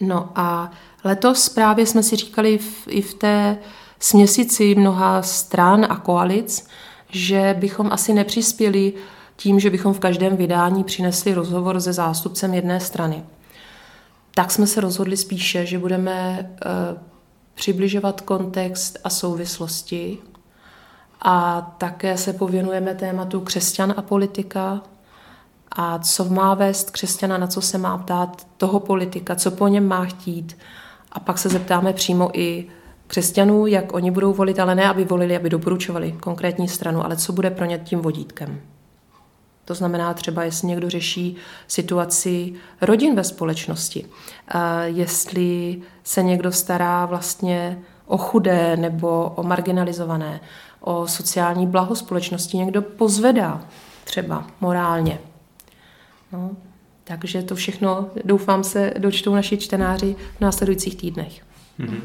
No 0.00 0.28
a 0.34 0.70
letos 1.04 1.48
právě 1.48 1.86
jsme 1.86 2.02
si 2.02 2.16
říkali 2.16 2.58
v, 2.58 2.88
i 2.88 3.02
v 3.02 3.14
té 3.14 3.58
směsici 3.98 4.74
mnoha 4.74 5.22
stran 5.22 5.86
a 5.88 5.96
koalic, 5.96 6.66
že 7.08 7.56
bychom 7.58 7.92
asi 7.92 8.12
nepřispěli 8.12 8.92
tím, 9.42 9.60
že 9.60 9.70
bychom 9.70 9.94
v 9.94 9.98
každém 9.98 10.36
vydání 10.36 10.84
přinesli 10.84 11.34
rozhovor 11.34 11.80
se 11.80 11.92
zástupcem 11.92 12.54
jedné 12.54 12.80
strany. 12.80 13.24
Tak 14.34 14.50
jsme 14.50 14.66
se 14.66 14.80
rozhodli 14.80 15.16
spíše, 15.16 15.66
že 15.66 15.78
budeme 15.78 16.38
uh, 16.40 16.98
přibližovat 17.54 18.20
kontext 18.20 18.98
a 19.04 19.10
souvislosti 19.10 20.18
a 21.22 21.60
také 21.78 22.16
se 22.16 22.32
pověnujeme 22.32 22.94
tématu 22.94 23.40
křesťan 23.40 23.94
a 23.96 24.02
politika 24.02 24.82
a 25.72 25.98
co 25.98 26.24
má 26.24 26.54
vést 26.54 26.90
křesťana, 26.90 27.38
na 27.38 27.46
co 27.46 27.60
se 27.60 27.78
má 27.78 27.98
ptát 27.98 28.46
toho 28.56 28.80
politika, 28.80 29.34
co 29.34 29.50
po 29.50 29.68
něm 29.68 29.88
má 29.88 30.04
chtít. 30.04 30.56
A 31.12 31.20
pak 31.20 31.38
se 31.38 31.48
zeptáme 31.48 31.92
přímo 31.92 32.30
i 32.32 32.66
křesťanů, 33.06 33.66
jak 33.66 33.92
oni 33.92 34.10
budou 34.10 34.32
volit, 34.32 34.60
ale 34.60 34.74
ne, 34.74 34.88
aby 34.88 35.04
volili, 35.04 35.36
aby 35.36 35.50
doporučovali 35.50 36.12
konkrétní 36.12 36.68
stranu, 36.68 37.04
ale 37.04 37.16
co 37.16 37.32
bude 37.32 37.50
pro 37.50 37.64
ně 37.64 37.78
tím 37.78 37.98
vodítkem. 37.98 38.60
To 39.64 39.74
znamená 39.74 40.14
třeba, 40.14 40.44
jestli 40.44 40.68
někdo 40.68 40.90
řeší 40.90 41.36
situaci 41.66 42.52
rodin 42.80 43.14
ve 43.14 43.24
společnosti, 43.24 44.06
jestli 44.84 45.82
se 46.04 46.22
někdo 46.22 46.52
stará 46.52 47.06
vlastně 47.06 47.78
o 48.06 48.18
chudé 48.18 48.76
nebo 48.76 49.32
o 49.36 49.42
marginalizované, 49.42 50.40
o 50.80 51.06
sociální 51.06 51.66
blaho 51.66 51.96
společnosti, 51.96 52.56
někdo 52.56 52.82
pozvedá 52.82 53.64
třeba 54.04 54.46
morálně. 54.60 55.18
No, 56.32 56.50
takže 57.04 57.42
to 57.42 57.54
všechno, 57.54 58.10
doufám 58.24 58.64
se, 58.64 58.94
dočtou 58.98 59.34
naši 59.34 59.56
čtenáři 59.56 60.16
v 60.38 60.40
následujících 60.40 60.96
týdnech. 60.96 61.42
Mm-hmm. 61.80 62.00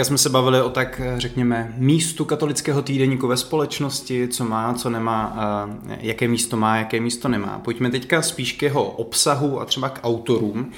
Teďka 0.00 0.08
jsme 0.08 0.18
se 0.18 0.28
bavili 0.28 0.62
o 0.62 0.70
tak, 0.70 1.00
řekněme, 1.16 1.74
místu 1.76 2.24
katolického 2.24 2.82
týdeníku 2.82 3.26
ve 3.26 3.36
společnosti, 3.36 4.28
co 4.28 4.44
má, 4.44 4.74
co 4.74 4.90
nemá, 4.90 5.36
jaké 6.00 6.28
místo 6.28 6.56
má, 6.56 6.76
jaké 6.76 7.00
místo 7.00 7.28
nemá. 7.28 7.60
Pojďme 7.64 7.90
teďka 7.90 8.22
spíš 8.22 8.52
k 8.52 8.62
jeho 8.62 8.84
obsahu 8.84 9.60
a 9.60 9.64
třeba 9.64 9.88
k 9.88 10.00
autorům. 10.02 10.72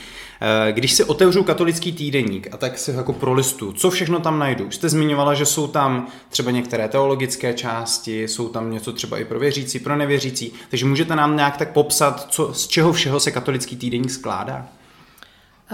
Když 0.70 0.92
si 0.92 1.04
otevřu 1.04 1.42
katolický 1.44 1.92
týdeník 1.92 2.48
a 2.52 2.56
tak 2.56 2.78
si 2.78 2.90
jako 2.90 3.12
prolistu, 3.12 3.72
co 3.72 3.90
všechno 3.90 4.20
tam 4.20 4.38
najdu? 4.38 4.70
Jste 4.70 4.88
zmiňovala, 4.88 5.34
že 5.34 5.46
jsou 5.46 5.66
tam 5.66 6.06
třeba 6.28 6.50
některé 6.50 6.88
teologické 6.88 7.54
části, 7.54 8.22
jsou 8.22 8.48
tam 8.48 8.70
něco 8.70 8.92
třeba 8.92 9.18
i 9.18 9.24
pro 9.24 9.38
věřící, 9.38 9.78
pro 9.78 9.96
nevěřící, 9.96 10.52
takže 10.70 10.86
můžete 10.86 11.16
nám 11.16 11.36
nějak 11.36 11.56
tak 11.56 11.72
popsat, 11.72 12.26
co, 12.30 12.54
z 12.54 12.66
čeho 12.66 12.92
všeho 12.92 13.20
se 13.20 13.30
katolický 13.30 13.76
týdeník 13.76 14.10
skládá? 14.10 14.66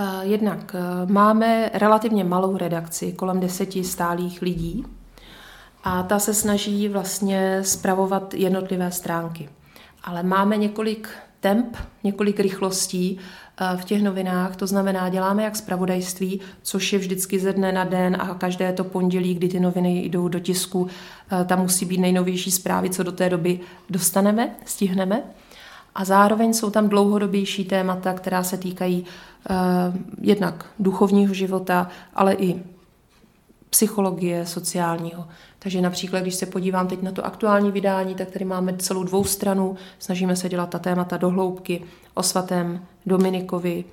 Eh, 0.01 0.27
jednak 0.27 0.75
eh, 0.75 1.13
máme 1.13 1.71
relativně 1.75 2.25
malou 2.25 2.57
redakci, 2.57 3.13
kolem 3.13 3.41
deseti 3.41 3.85
stálých 3.85 4.43
lidí, 4.43 4.87
a 5.85 6.03
ta 6.03 6.19
se 6.19 6.35
snaží 6.35 6.89
vlastně 6.89 7.59
spravovat 7.63 8.35
jednotlivé 8.35 8.91
stránky. 8.91 9.49
Ale 10.05 10.23
máme 10.23 10.57
několik 10.57 11.09
temp, 11.41 11.77
několik 12.05 12.41
rychlostí 12.41 13.19
eh, 13.61 13.77
v 13.77 13.85
těch 13.85 14.03
novinách, 14.03 14.57
to 14.57 14.67
znamená, 14.67 15.09
děláme 15.09 15.43
jak 15.43 15.57
zpravodajství, 15.57 16.41
což 16.63 16.93
je 16.93 16.99
vždycky 16.99 17.39
ze 17.39 17.53
dne 17.53 17.73
na 17.73 17.85
den 17.85 18.17
a 18.21 18.35
každé 18.35 18.73
to 18.73 18.85
pondělí, 18.85 19.35
kdy 19.35 19.49
ty 19.49 19.61
noviny 19.61 20.05
jdou 20.05 20.29
do 20.29 20.41
tisku, 20.41 20.89
tam 21.47 21.61
musí 21.61 21.85
být 21.85 21.99
nejnovější 21.99 22.51
zprávy, 22.51 22.91
co 22.91 23.03
do 23.03 23.13
té 23.13 23.31
doby 23.31 23.61
dostaneme, 23.91 24.51
stihneme. 24.65 25.23
A 25.95 26.05
zároveň 26.05 26.55
jsou 26.55 26.71
tam 26.71 26.89
dlouhodobější 26.89 27.65
témata, 27.65 28.13
která 28.13 28.43
se 28.43 28.57
týkají 28.57 29.05
jednak 30.21 30.67
duchovního 30.79 31.35
života, 31.35 31.89
ale 32.15 32.35
i 32.35 32.63
psychologie, 33.71 34.47
sociálního. 34.47 35.29
Takže 35.59 35.81
například, 35.81 36.21
když 36.21 36.35
se 36.35 36.47
podívám 36.47 36.89
teď 36.89 37.03
na 37.03 37.13
to 37.13 37.27
aktuální 37.27 37.73
vydání, 37.73 38.15
tak 38.15 38.31
tady 38.31 38.45
máme 38.45 38.77
celou 38.77 39.05
dvou 39.05 39.25
stranu, 39.25 39.77
snažíme 39.99 40.37
se 40.37 40.49
dělat 40.49 40.71
ta 40.71 40.79
témata 40.79 41.17
do 41.17 41.31
hloubky 41.31 41.85
o 42.15 42.23
svatém 42.23 42.85
Dominikovi. 43.07 43.85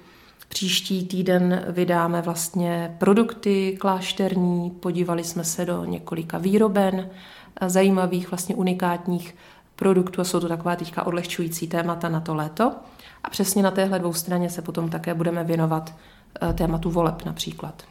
Příští 0.49 1.05
týden 1.05 1.65
vydáme 1.67 2.21
vlastně 2.21 2.95
produkty 2.97 3.77
klášterní, 3.79 4.71
podívali 4.71 5.23
jsme 5.23 5.43
se 5.43 5.65
do 5.65 5.85
několika 5.85 6.37
výroben, 6.37 7.09
zajímavých, 7.67 8.31
vlastně 8.31 8.55
unikátních 8.55 9.35
produktů 9.75 10.21
a 10.21 10.23
jsou 10.23 10.39
to 10.39 10.47
taková 10.47 10.75
teďka 10.75 11.03
odlehčující 11.03 11.67
témata 11.67 12.09
na 12.09 12.19
to 12.19 12.35
léto. 12.35 12.71
A 13.25 13.29
přesně 13.29 13.63
na 13.63 13.71
téhle 13.71 13.99
dvou 13.99 14.13
straně 14.13 14.49
se 14.49 14.61
potom 14.61 14.89
také 14.89 15.13
budeme 15.13 15.43
věnovat 15.43 15.93
eh, 16.41 16.53
tématu 16.53 16.91
voleb 16.91 17.25
například. 17.25 17.83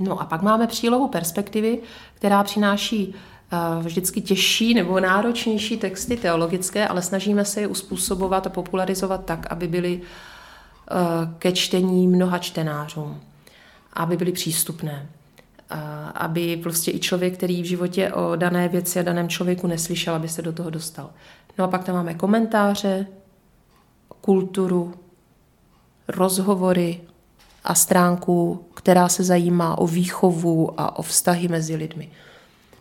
No 0.00 0.20
a 0.20 0.24
pak 0.24 0.42
máme 0.42 0.66
přílohu 0.66 1.08
perspektivy, 1.08 1.78
která 2.14 2.44
přináší 2.44 3.14
eh, 3.14 3.56
vždycky 3.82 4.20
těžší 4.20 4.74
nebo 4.74 5.00
náročnější 5.00 5.76
texty 5.76 6.16
teologické, 6.16 6.88
ale 6.88 7.02
snažíme 7.02 7.44
se 7.44 7.60
je 7.60 7.66
uspůsobovat 7.66 8.46
a 8.46 8.50
popularizovat 8.50 9.24
tak, 9.24 9.46
aby 9.50 9.68
byly 9.68 10.00
eh, 10.00 10.94
ke 11.38 11.52
čtení 11.52 12.08
mnoha 12.08 12.38
čtenářům, 12.38 13.20
aby 13.92 14.16
byly 14.16 14.32
přístupné 14.32 15.08
aby 16.14 16.56
prostě 16.56 16.90
i 16.90 16.98
člověk, 16.98 17.34
který 17.34 17.62
v 17.62 17.66
životě 17.66 18.12
o 18.12 18.36
dané 18.36 18.68
věci 18.68 19.00
a 19.00 19.02
daném 19.02 19.28
člověku 19.28 19.66
neslyšel, 19.66 20.14
aby 20.14 20.28
se 20.28 20.42
do 20.42 20.52
toho 20.52 20.70
dostal. 20.70 21.10
No 21.58 21.64
a 21.64 21.68
pak 21.68 21.84
tam 21.84 21.94
máme 21.94 22.14
komentáře, 22.14 23.06
kulturu, 24.24 24.94
rozhovory 26.08 27.00
a 27.64 27.74
stránku, 27.74 28.64
která 28.74 29.08
se 29.08 29.24
zajímá 29.24 29.78
o 29.78 29.86
výchovu 29.86 30.80
a 30.80 30.98
o 30.98 31.02
vztahy 31.02 31.48
mezi 31.48 31.76
lidmi. 31.76 32.10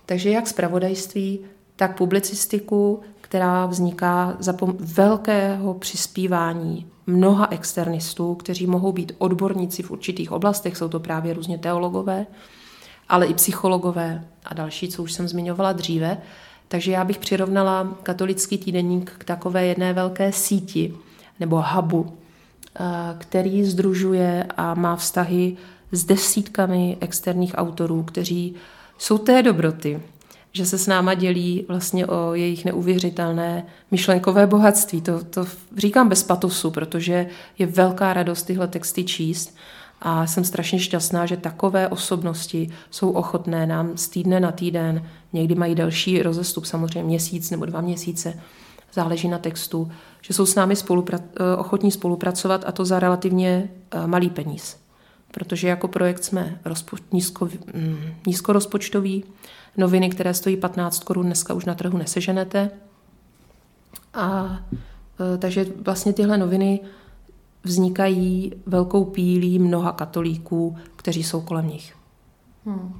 Takže 0.06 0.30
jak 0.30 0.48
zpravodajství, 0.48 1.40
tak 1.76 1.98
publicistiku, 1.98 3.02
která 3.22 3.66
vzniká 3.66 4.38
za 4.40 4.54
pom- 4.54 4.76
velkého 4.80 5.74
přispívání 5.74 6.86
mnoha 7.08 7.48
externistů, 7.52 8.36
kteří 8.36 8.68
mohou 8.68 8.92
být 8.92 9.12
odborníci 9.18 9.84
v 9.84 9.92
určitých 9.92 10.32
oblastech, 10.32 10.78
jsou 10.78 10.90
to 10.90 11.00
právě 11.00 11.34
různě 11.34 11.58
teologové, 11.58 12.26
ale 13.10 13.26
i 13.26 13.34
psychologové 13.34 14.28
a 14.46 14.54
další, 14.54 14.88
co 14.88 15.04
už 15.04 15.14
jsem 15.14 15.28
zmiňovala 15.28 15.74
dříve. 15.74 16.18
Takže 16.68 16.92
já 16.92 17.04
bych 17.04 17.18
přirovnala 17.18 17.98
katolický 18.04 18.58
týdenník 18.58 19.12
k 19.18 19.24
takové 19.24 19.66
jedné 19.66 19.94
velké 19.94 20.32
síti 20.32 20.94
nebo 21.40 21.64
hubu, 21.68 22.18
eh, 22.80 22.84
který 23.18 23.64
združuje 23.64 24.46
a 24.58 24.74
má 24.74 24.96
vztahy 24.96 25.58
s 25.92 26.04
desítkami 26.04 26.98
externích 27.00 27.54
autorů, 27.58 28.04
kteří 28.04 28.56
jsou 28.98 29.18
té 29.18 29.44
dobroty, 29.44 30.02
že 30.52 30.66
se 30.66 30.78
s 30.78 30.88
náma 30.88 31.14
dělí 31.14 31.66
vlastně 31.68 32.06
o 32.06 32.34
jejich 32.34 32.66
neuvěřitelné 32.66 33.66
myšlenkové 33.92 34.48
bohatství. 34.48 35.02
To, 35.02 35.24
to 35.24 35.46
říkám 35.78 36.10
bez 36.10 36.24
patosu, 36.24 36.72
protože 36.72 37.28
je 37.60 37.68
velká 37.68 38.14
radost 38.14 38.44
tyhle 38.44 38.68
texty 38.68 39.04
číst 39.04 39.56
a 40.02 40.28
jsem 40.28 40.44
strašně 40.44 40.80
šťastná, 40.80 41.26
že 41.26 41.38
takové 41.38 41.88
osobnosti 41.88 42.70
jsou 42.92 43.12
ochotné 43.12 43.68
nám 43.68 43.98
z 43.98 44.08
týdne 44.08 44.40
na 44.40 44.52
týden, 44.52 45.08
někdy 45.34 45.56
mají 45.56 45.76
delší 45.76 46.22
rozestup, 46.22 46.66
samozřejmě 46.66 47.04
měsíc 47.04 47.52
nebo 47.52 47.66
dva 47.66 47.82
měsíce, 47.82 48.40
záleží 48.94 49.28
na 49.28 49.38
textu, 49.38 49.92
že 50.24 50.34
jsou 50.34 50.46
s 50.46 50.56
námi 50.56 50.74
spolupra- 50.74 51.24
eh, 51.40 51.58
ochotní 51.58 51.92
spolupracovat 51.92 52.64
a 52.68 52.72
to 52.72 52.86
za 52.86 53.00
relativně 53.00 53.70
eh, 53.92 54.08
malý 54.08 54.30
peníz. 54.30 54.78
Protože 55.32 55.68
jako 55.68 55.88
projekt 55.88 56.24
jsme 56.24 56.60
rozpo- 56.66 57.04
nízko, 57.12 57.50
mm, 57.74 57.98
nízkorozpočtový, 58.28 59.24
noviny, 59.78 60.10
které 60.10 60.34
stojí 60.34 60.58
15 60.58 61.04
korun, 61.04 61.26
dneska 61.26 61.54
už 61.54 61.66
na 61.66 61.76
trhu 61.76 61.98
neseženete. 61.98 62.72
A 64.14 64.60
e, 65.36 65.38
takže 65.38 65.66
vlastně 65.86 66.14
tyhle 66.14 66.38
noviny 66.38 66.80
vznikají 67.64 68.54
velkou 68.66 69.06
pílí 69.06 69.60
mnoha 69.60 69.92
katolíků, 69.92 70.78
kteří 70.96 71.24
jsou 71.24 71.42
kolem 71.42 71.68
nich. 71.68 71.96
Hmm. 72.66 73.00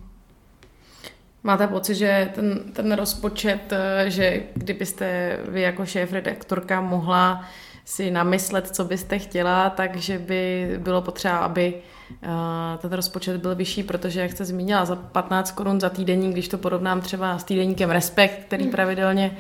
Máte 1.44 1.68
pocit, 1.68 1.96
že 1.96 2.30
ten, 2.36 2.60
ten 2.74 2.92
rozpočet, 2.92 3.74
e, 3.74 4.10
že 4.10 4.44
kdybyste 4.54 5.38
vy 5.48 5.62
jako 5.62 5.86
šéf-redaktorka 5.86 6.82
mohla 6.82 7.46
si 7.86 8.12
namyslet, 8.12 8.76
co 8.76 8.86
byste 8.86 9.20
chtěla, 9.20 9.70
takže 9.70 10.20
by 10.20 10.76
bylo 10.78 11.02
potřeba, 11.02 11.38
aby 11.38 11.74
uh, 11.74 12.30
ten 12.78 12.94
rozpočet 12.94 13.38
byl 13.38 13.56
vyšší, 13.56 13.84
protože, 13.84 14.22
jak 14.22 14.32
jste 14.32 14.46
zmínila, 14.46 14.86
za 14.86 14.96
15 14.96 15.52
korun 15.52 15.80
za 15.80 15.90
týdenní, 15.90 16.32
když 16.32 16.48
to 16.48 16.58
porovnám 16.58 17.02
třeba 17.02 17.38
s 17.38 17.44
týdenníkem 17.44 17.90
Respekt, 17.92 18.44
který 18.46 18.64
hmm. 18.64 18.72
pravidelně 18.72 19.38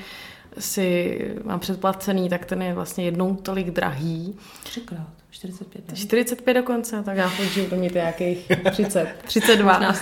si 0.59 1.19
mám 1.43 1.59
předplacený, 1.59 2.29
tak 2.29 2.45
ten 2.45 2.61
je 2.61 2.73
vlastně 2.73 3.05
jednou 3.05 3.35
tolik 3.35 3.71
drahý. 3.71 4.35
Třikrát. 4.63 5.07
45. 5.31 5.89
Ne? 5.89 5.95
45 5.95 6.53
dokonce, 6.53 7.03
tak 7.03 7.17
já 7.17 7.29
chodím 7.29 7.65
to 7.69 7.75
mít 7.75 7.93
nějakých 7.93 8.51
30, 8.71 9.07
32. 9.23 9.79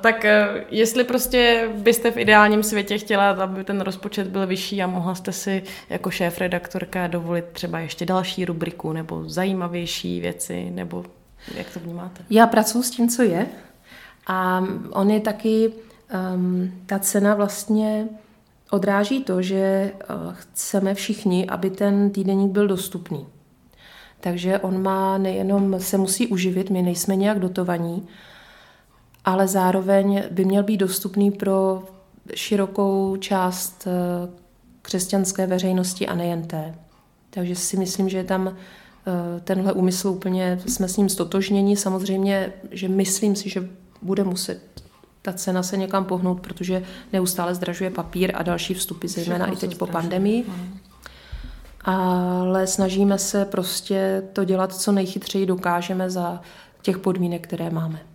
Tak 0.00 0.24
uh, 0.24 0.60
jestli 0.70 1.04
prostě 1.04 1.68
byste 1.76 2.10
v 2.10 2.16
ideálním 2.16 2.62
světě 2.62 2.98
chtěla, 2.98 3.30
aby 3.30 3.64
ten 3.64 3.80
rozpočet 3.80 4.26
byl 4.26 4.46
vyšší 4.46 4.82
a 4.82 4.86
mohla 4.86 5.14
jste 5.14 5.32
si 5.32 5.62
jako 5.90 6.10
šéf-redaktorka 6.10 7.06
dovolit 7.06 7.44
třeba 7.52 7.78
ještě 7.78 8.06
další 8.06 8.44
rubriku 8.44 8.92
nebo 8.92 9.28
zajímavější 9.28 10.20
věci, 10.20 10.70
nebo 10.70 11.04
jak 11.56 11.70
to 11.70 11.80
vnímáte? 11.80 12.22
Já 12.30 12.46
pracuji 12.46 12.82
s 12.82 12.90
tím, 12.90 13.08
co 13.08 13.22
je 13.22 13.46
a 14.26 14.64
on 14.90 15.10
je 15.10 15.20
taky, 15.20 15.72
um, 16.34 16.72
ta 16.86 16.98
cena 16.98 17.34
vlastně 17.34 18.08
odráží 18.70 19.24
to, 19.24 19.42
že 19.42 19.92
uh, 20.10 20.34
chceme 20.34 20.94
všichni, 20.94 21.46
aby 21.46 21.70
ten 21.70 22.10
týdeník 22.10 22.52
byl 22.52 22.68
dostupný. 22.68 23.26
Takže 24.20 24.58
on 24.58 24.82
má 24.82 25.18
nejenom, 25.18 25.80
se 25.80 25.98
musí 25.98 26.26
uživit, 26.26 26.70
my 26.70 26.82
nejsme 26.82 27.16
nějak 27.16 27.38
dotovaní, 27.38 28.08
ale 29.24 29.48
zároveň 29.48 30.22
by 30.30 30.44
měl 30.44 30.62
být 30.62 30.76
dostupný 30.76 31.30
pro 31.30 31.82
širokou 32.34 33.16
část 33.16 33.86
eh, 33.86 34.30
křesťanské 34.82 35.46
veřejnosti 35.46 36.06
a 36.06 36.14
nejen 36.14 36.42
té. 36.42 36.74
Takže 37.30 37.56
si 37.56 37.76
myslím, 37.76 38.08
že 38.08 38.24
tam 38.24 38.48
eh, 38.48 39.40
tenhle 39.40 39.72
úmysl 39.72 40.08
úplně, 40.08 40.60
jsme 40.66 40.88
s 40.88 40.96
ním 40.96 41.08
stotožnění. 41.08 41.76
Samozřejmě, 41.76 42.52
že 42.70 42.88
myslím 42.88 43.36
si, 43.36 43.48
že 43.48 43.68
bude 44.02 44.24
muset 44.24 44.60
ta 45.22 45.32
cena 45.32 45.62
se 45.62 45.76
někam 45.76 46.04
pohnout, 46.04 46.40
protože 46.40 46.82
neustále 47.12 47.54
zdražuje 47.54 47.90
papír 47.90 48.32
a 48.34 48.42
další 48.42 48.74
vstupy, 48.74 49.08
zejména 49.08 49.46
Všechno 49.46 49.66
i 49.66 49.68
teď 49.68 49.78
po 49.78 49.86
pandemii. 49.86 50.46
Ale 51.84 52.66
snažíme 52.66 53.18
se 53.18 53.44
prostě 53.44 54.22
to 54.32 54.44
dělat, 54.44 54.74
co 54.74 54.92
nejchytřeji 54.92 55.46
dokážeme 55.46 56.10
za 56.10 56.40
těch 56.82 56.98
podmínek, 56.98 57.46
které 57.46 57.70
máme. 57.70 58.11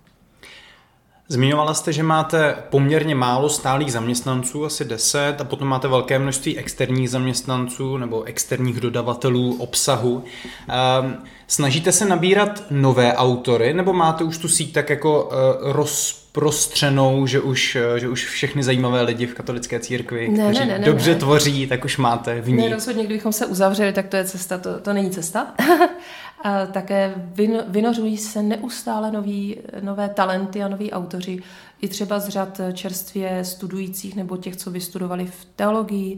Zmiňovala 1.29 1.73
jste, 1.73 1.93
že 1.93 2.03
máte 2.03 2.55
poměrně 2.69 3.15
málo 3.15 3.49
stálých 3.49 3.91
zaměstnanců, 3.91 4.65
asi 4.65 4.85
10, 4.85 5.35
a 5.39 5.43
potom 5.43 5.67
máte 5.67 5.87
velké 5.87 6.19
množství 6.19 6.57
externích 6.57 7.09
zaměstnanců 7.09 7.97
nebo 7.97 8.23
externích 8.23 8.79
dodavatelů 8.79 9.55
obsahu. 9.59 10.23
Ehm, 10.69 11.17
snažíte 11.47 11.91
se 11.91 12.05
nabírat 12.05 12.63
nové 12.71 13.13
autory, 13.13 13.73
nebo 13.73 13.93
máte 13.93 14.23
už 14.23 14.37
tu 14.37 14.47
síť 14.47 14.73
tak 14.73 14.89
jako 14.89 15.29
eh, 15.31 15.35
rozprostřenou, 15.73 17.27
že 17.27 17.39
už, 17.39 17.75
eh, 17.75 17.99
že 17.99 18.09
už 18.09 18.25
všechny 18.25 18.63
zajímavé 18.63 19.01
lidi 19.01 19.25
v 19.25 19.33
katolické 19.33 19.79
církvi, 19.79 20.27
ne, 20.29 20.43
kteří 20.43 20.59
ne, 20.59 20.79
ne, 20.79 20.85
dobře 20.85 21.11
ne. 21.11 21.19
tvoří, 21.19 21.67
tak 21.67 21.85
už 21.85 21.97
máte 21.97 22.41
v 22.41 22.49
ní? 22.49 22.57
Ne, 22.57 22.75
rozhodně, 22.75 23.05
kdybychom 23.05 23.33
se 23.33 23.45
uzavřeli, 23.45 23.93
tak 23.93 24.07
to 24.07 24.15
je 24.15 24.25
cesta, 24.25 24.57
to, 24.57 24.79
to 24.79 24.93
není 24.93 25.09
cesta. 25.09 25.47
A 26.41 26.65
také 26.65 27.29
vynořují 27.67 28.17
se 28.17 28.43
neustále 28.43 29.11
nový, 29.11 29.57
nové 29.81 30.09
talenty 30.09 30.63
a 30.63 30.67
noví 30.67 30.91
autoři, 30.91 31.39
i 31.81 31.87
třeba 31.87 32.19
z 32.19 32.29
řad 32.29 32.61
čerstvě 32.73 33.45
studujících 33.45 34.15
nebo 34.15 34.37
těch, 34.37 34.55
co 34.55 34.71
vystudovali 34.71 35.25
v 35.25 35.45
teologii. 35.45 36.17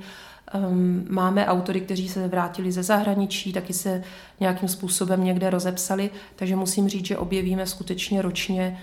Um, 0.70 1.06
máme 1.10 1.46
autory, 1.46 1.82
kteří 1.82 2.10
se 2.10 2.28
vrátili 2.28 2.72
ze 2.72 2.84
zahraničí, 2.84 3.54
taky 3.54 3.74
se 3.74 4.04
nějakým 4.40 4.70
způsobem 4.70 5.24
někde 5.24 5.50
rozepsali, 5.50 6.10
takže 6.36 6.56
musím 6.56 6.90
říct, 6.90 7.06
že 7.06 7.18
objevíme 7.18 7.68
skutečně 7.68 8.22
ročně 8.22 8.80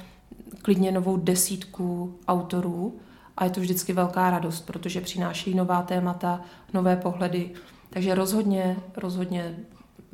klidně 0.62 0.92
novou 0.92 1.16
desítku 1.16 2.18
autorů 2.28 2.98
a 3.36 3.44
je 3.44 3.50
to 3.50 3.60
vždycky 3.60 3.92
velká 3.92 4.30
radost, 4.30 4.60
protože 4.60 5.00
přináší 5.00 5.54
nová 5.54 5.82
témata, 5.82 6.40
nové 6.72 6.96
pohledy, 6.96 7.50
takže 7.90 8.14
rozhodně, 8.14 8.76
rozhodně 8.96 9.56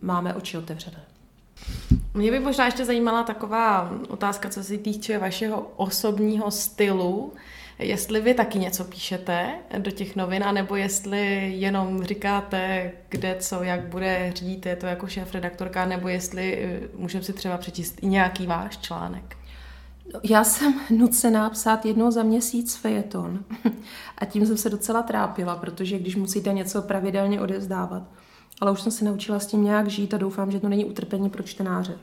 máme 0.02 0.34
oči 0.34 0.58
otevřené. 0.58 1.11
Mě 2.14 2.30
by 2.30 2.40
možná 2.40 2.64
ještě 2.64 2.84
zajímala 2.84 3.22
taková 3.22 3.90
otázka, 4.08 4.48
co 4.48 4.64
se 4.64 4.78
týče 4.78 5.18
vašeho 5.18 5.72
osobního 5.76 6.50
stylu. 6.50 7.32
Jestli 7.78 8.20
vy 8.20 8.34
taky 8.34 8.58
něco 8.58 8.84
píšete 8.84 9.54
do 9.78 9.90
těch 9.90 10.16
novin, 10.16 10.44
anebo 10.44 10.76
jestli 10.76 11.52
jenom 11.56 12.04
říkáte, 12.04 12.92
kde 13.08 13.36
co, 13.40 13.62
jak 13.62 13.80
bude, 13.80 14.32
řídíte 14.36 14.76
to 14.76 14.86
jako 14.86 15.06
šéf-redaktorka, 15.06 15.86
nebo 15.86 16.08
jestli 16.08 16.58
eh, 16.64 16.80
můžeme 16.96 17.24
si 17.24 17.32
třeba 17.32 17.56
přečíst 17.56 17.98
i 18.02 18.06
nějaký 18.06 18.46
váš 18.46 18.78
článek. 18.78 19.36
Já 20.22 20.44
jsem 20.44 20.80
nucená 20.90 21.50
psát 21.50 21.86
jednou 21.86 22.10
za 22.10 22.22
měsíc 22.22 22.76
fejeton 22.76 23.44
a 24.18 24.24
tím 24.24 24.46
jsem 24.46 24.56
se 24.56 24.70
docela 24.70 25.02
trápila, 25.02 25.56
protože 25.56 25.98
když 25.98 26.16
musíte 26.16 26.52
něco 26.52 26.82
pravidelně 26.82 27.40
odezdávat, 27.40 28.02
ale 28.62 28.70
už 28.70 28.80
jsem 28.80 28.92
se 28.92 29.04
naučila 29.04 29.38
s 29.38 29.46
tím 29.46 29.64
nějak 29.64 29.88
žít 29.88 30.14
a 30.14 30.18
doufám, 30.18 30.50
že 30.50 30.60
to 30.60 30.68
není 30.68 30.84
utrpení 30.84 31.30
pro 31.30 31.42
čtenáře. 31.42 31.98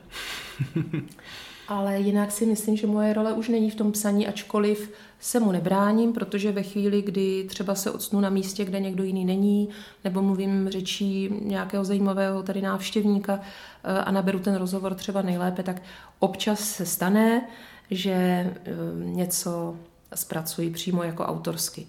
ale 1.68 2.00
jinak 2.00 2.32
si 2.32 2.46
myslím, 2.46 2.76
že 2.76 2.86
moje 2.86 3.12
role 3.12 3.32
už 3.32 3.48
není 3.48 3.70
v 3.70 3.74
tom 3.74 3.92
psaní, 3.92 4.28
ačkoliv 4.28 4.90
se 5.20 5.40
mu 5.40 5.52
nebráním, 5.52 6.12
protože 6.12 6.52
ve 6.52 6.62
chvíli, 6.62 7.02
kdy 7.02 7.44
třeba 7.48 7.74
se 7.74 7.90
odsnu 7.90 8.20
na 8.20 8.30
místě, 8.30 8.64
kde 8.64 8.80
někdo 8.80 9.04
jiný 9.04 9.24
není, 9.24 9.68
nebo 10.04 10.22
mluvím 10.22 10.68
řečí 10.68 11.30
nějakého 11.42 11.84
zajímavého 11.84 12.42
tady 12.42 12.62
návštěvníka 12.62 13.40
eh, 13.84 13.98
a 13.98 14.10
naberu 14.10 14.38
ten 14.38 14.54
rozhovor 14.54 14.94
třeba 14.94 15.22
nejlépe, 15.22 15.62
tak 15.62 15.82
občas 16.18 16.60
se 16.60 16.86
stane, 16.86 17.48
že 17.90 18.12
eh, 18.12 18.54
něco 18.94 19.76
zpracuji 20.14 20.70
přímo 20.70 21.02
jako 21.02 21.24
autorsky 21.24 21.86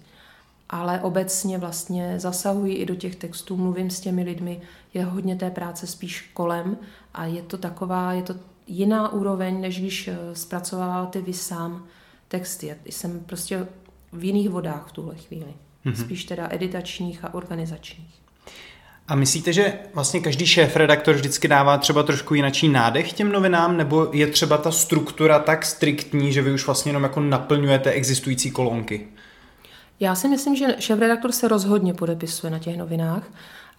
ale 0.72 1.00
obecně 1.00 1.58
vlastně 1.58 2.14
zasahuji 2.20 2.74
i 2.74 2.86
do 2.86 2.94
těch 2.94 3.16
textů, 3.16 3.56
mluvím 3.56 3.90
s 3.90 4.00
těmi 4.00 4.22
lidmi, 4.22 4.60
je 4.94 5.04
hodně 5.04 5.36
té 5.36 5.50
práce 5.50 5.86
spíš 5.86 6.30
kolem 6.34 6.76
a 7.14 7.24
je 7.24 7.42
to 7.42 7.58
taková, 7.58 8.12
je 8.12 8.22
to 8.22 8.34
jiná 8.66 9.12
úroveň, 9.12 9.60
než 9.60 9.80
když 9.80 10.08
eh, 10.08 10.16
zpracováváte 10.32 11.20
vy 11.20 11.32
sám 11.32 11.84
texty. 12.28 12.74
Jsem 12.84 13.20
prostě 13.20 13.66
v 14.12 14.24
jiných 14.24 14.50
vodách 14.50 14.86
v 14.88 14.92
tuhle 14.92 15.14
chvíli. 15.14 15.54
Mm-hmm. 15.86 16.04
Spíš 16.04 16.24
teda 16.24 16.48
editačních 16.50 17.24
a 17.24 17.34
organizačních. 17.34 18.14
A 19.08 19.14
myslíte, 19.14 19.52
že 19.52 19.78
vlastně 19.94 20.20
každý 20.20 20.46
šéf-redaktor 20.46 21.14
vždycky 21.14 21.48
dává 21.48 21.78
třeba 21.78 22.02
trošku 22.02 22.34
jinačí 22.34 22.68
nádech 22.68 23.12
těm 23.12 23.32
novinám, 23.32 23.76
nebo 23.76 24.08
je 24.12 24.26
třeba 24.26 24.58
ta 24.58 24.70
struktura 24.70 25.38
tak 25.38 25.66
striktní, 25.66 26.32
že 26.32 26.42
vy 26.42 26.52
už 26.52 26.66
vlastně 26.66 26.90
jenom 26.90 27.02
jako 27.02 27.20
naplňujete 27.20 27.90
existující 27.90 28.50
kolonky? 28.50 29.08
Já 30.02 30.14
si 30.14 30.28
myslím, 30.28 30.56
že 30.56 30.76
šéf-redaktor 30.78 31.32
se 31.32 31.48
rozhodně 31.48 31.94
podepisuje 31.94 32.50
na 32.50 32.58
těch 32.58 32.76
novinách, 32.76 33.22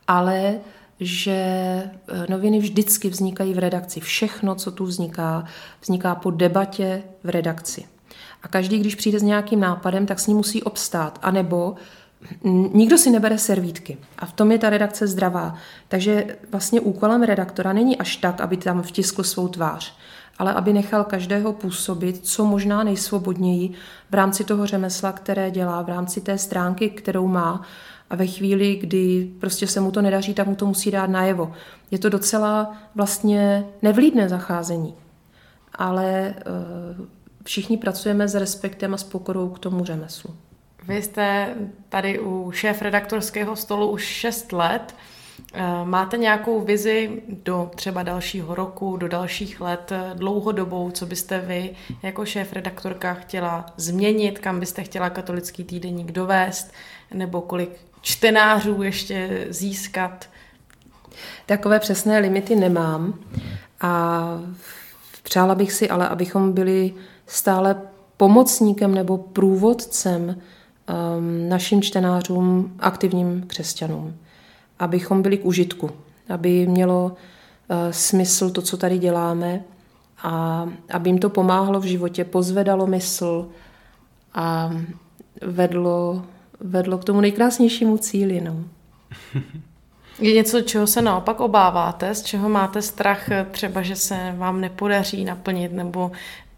ale 0.07 0.55
že 0.99 1.32
eh, 1.32 1.91
noviny 2.30 2.59
vždycky 2.59 3.09
vznikají 3.09 3.53
v 3.53 3.59
redakci. 3.59 3.99
Všechno, 3.99 4.55
co 4.55 4.71
tu 4.71 4.86
vzniká, 4.86 5.45
vzniká 5.82 6.15
po 6.15 6.32
debatě 6.32 7.03
v 7.24 7.30
redakci. 7.30 7.86
A 8.43 8.47
každý, 8.47 8.80
když 8.80 8.95
přijde 8.95 9.19
s 9.19 9.24
nějakým 9.24 9.59
nápadem, 9.59 10.05
tak 10.05 10.19
s 10.19 10.28
ním 10.28 10.38
musí 10.38 10.63
obstát. 10.63 11.19
A 11.21 11.32
nebo 11.32 11.76
nikdo 12.74 12.97
si 12.97 13.09
nebere 13.09 13.38
servítky. 13.38 13.97
A 14.19 14.26
v 14.26 14.34
tom 14.34 14.51
je 14.51 14.59
ta 14.59 14.69
redakce 14.69 15.07
zdravá. 15.07 15.55
Takže 15.88 16.38
vlastně 16.51 16.82
úkolem 16.82 17.24
redaktora 17.24 17.74
není 17.74 17.97
až 17.97 18.17
tak, 18.17 18.41
aby 18.41 18.57
tam 18.57 18.82
vtiskl 18.82 19.24
svou 19.24 19.47
tvář, 19.47 19.93
ale 20.38 20.53
aby 20.53 20.73
nechal 20.73 21.03
každého 21.03 21.53
působit 21.53 22.27
co 22.27 22.45
možná 22.45 22.84
nejsvobodněji 22.84 23.71
v 24.11 24.13
rámci 24.13 24.43
toho 24.43 24.65
řemesla, 24.65 25.11
které 25.11 25.51
dělá, 25.51 25.81
v 25.81 25.89
rámci 25.89 26.21
té 26.21 26.38
stránky, 26.38 26.89
kterou 26.89 27.27
má. 27.27 27.61
A 28.09 28.15
ve 28.15 28.27
chvíli, 28.27 28.75
kdy 28.75 29.31
prostě 29.39 29.67
se 29.67 29.79
mu 29.79 29.91
to 29.91 30.01
nedaří, 30.01 30.34
tak 30.34 30.47
mu 30.47 30.55
to 30.55 30.65
musí 30.65 30.91
dát 30.91 31.09
najevo. 31.09 31.53
Je 31.91 31.99
to 31.99 32.09
docela 32.09 32.77
vlastně 32.95 33.65
nevlídné 33.81 34.29
zacházení. 34.29 34.95
Ale 35.75 36.05
e, 36.05 36.34
všichni 37.43 37.77
pracujeme 37.77 38.27
s 38.27 38.36
respektem 38.36 38.93
a 38.93 38.97
s 38.97 39.03
pokorou 39.03 39.49
k 39.49 39.59
tomu 39.59 39.86
řemeslu. 39.86 40.36
Vy 40.88 41.01
jste 41.01 41.55
tady 41.89 42.19
u 42.19 42.51
šéf 42.51 42.81
redaktorského 42.81 43.55
stolu 43.55 43.89
už 43.89 44.03
6 44.03 44.51
let. 44.51 44.95
Eh, 45.53 45.86
máte 45.86 46.17
nějakou 46.17 46.61
vizi 46.61 47.21
do 47.43 47.71
třeba 47.75 48.03
dalšího 48.03 48.55
roku, 48.55 48.97
do 48.97 49.07
dalších 49.07 49.61
let, 49.61 49.91
eh, 49.91 50.11
dlouhodobou, 50.15 50.91
co 50.91 51.05
byste 51.05 51.39
vy 51.39 51.75
jako 52.03 52.25
šéf 52.25 52.53
redaktorka 52.53 53.13
chtěla 53.13 53.65
změnit, 53.77 54.39
kam 54.39 54.59
byste 54.59 54.84
chtěla 54.84 55.09
katolický 55.09 55.63
týdeník 55.63 56.11
dovést, 56.11 56.71
nebo 57.13 57.41
kolik 57.41 57.69
čtenářů 58.01 58.84
ještě 58.84 59.47
získat? 59.49 60.29
Takové 61.45 61.79
přesné 61.79 62.19
limity 62.19 62.55
nemám 62.55 63.13
a 63.81 64.23
přála 65.23 65.55
bych 65.55 65.73
si 65.73 65.89
ale, 65.89 66.07
abychom 66.07 66.53
byli 66.53 66.93
stále 67.27 67.81
pomocníkem 68.17 68.95
nebo 68.95 69.17
průvodcem 69.17 70.27
um, 70.27 71.49
našim 71.49 71.81
čtenářům, 71.81 72.75
aktivním 72.79 73.43
křesťanům 73.47 74.17
abychom 74.84 75.21
byli 75.21 75.38
k 75.38 75.45
užitku, 75.45 75.89
aby 76.29 76.67
mělo 76.67 77.11
eh, 77.69 77.93
smysl 77.93 78.49
to, 78.49 78.61
co 78.61 78.77
tady 78.77 78.97
děláme 78.97 79.63
a 80.23 80.65
aby 80.93 81.09
jim 81.09 81.19
to 81.19 81.29
pomáhalo 81.29 81.79
v 81.79 81.86
životě, 81.86 82.25
pozvedalo 82.25 82.88
mysl 82.88 83.49
a 84.34 84.71
vedlo, 85.41 86.25
vedlo 86.59 86.97
k 86.97 87.03
tomu 87.03 87.21
nejkrásnějšímu 87.21 87.97
cíli. 87.97 88.41
No. 88.41 88.55
Je 90.19 90.34
něco, 90.34 90.61
čeho 90.61 90.88
se 90.88 91.01
naopak 91.01 91.39
obáváte, 91.39 92.15
z 92.15 92.23
čeho 92.23 92.49
máte 92.49 92.81
strach 92.81 93.29
třeba, 93.51 93.81
že 93.81 93.95
se 93.95 94.34
vám 94.38 94.61
nepodaří 94.61 95.25
naplnit, 95.25 95.71
nebo 95.71 96.11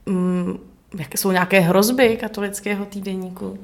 mm, 0.05 0.57
jaké 0.99 1.17
jsou 1.17 1.31
nějaké 1.31 1.59
hrozby 1.59 2.17
katolického 2.17 2.85
týdeníku? 2.85 3.59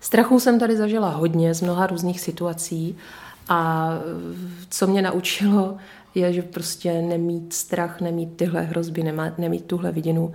Strachů 0.00 0.40
jsem 0.40 0.58
tady 0.58 0.76
zažila 0.76 1.10
hodně 1.10 1.54
z 1.54 1.62
mnoha 1.62 1.86
různých 1.86 2.20
situací 2.20 2.96
a 3.48 3.90
co 4.68 4.86
mě 4.86 5.02
naučilo, 5.02 5.76
je, 6.14 6.32
že 6.32 6.42
prostě 6.42 7.02
nemít 7.02 7.52
strach, 7.52 8.00
nemít 8.00 8.36
tyhle 8.36 8.62
hrozby, 8.62 9.14
nemít, 9.38 9.64
tuhle 9.64 9.92
vidinu, 9.92 10.32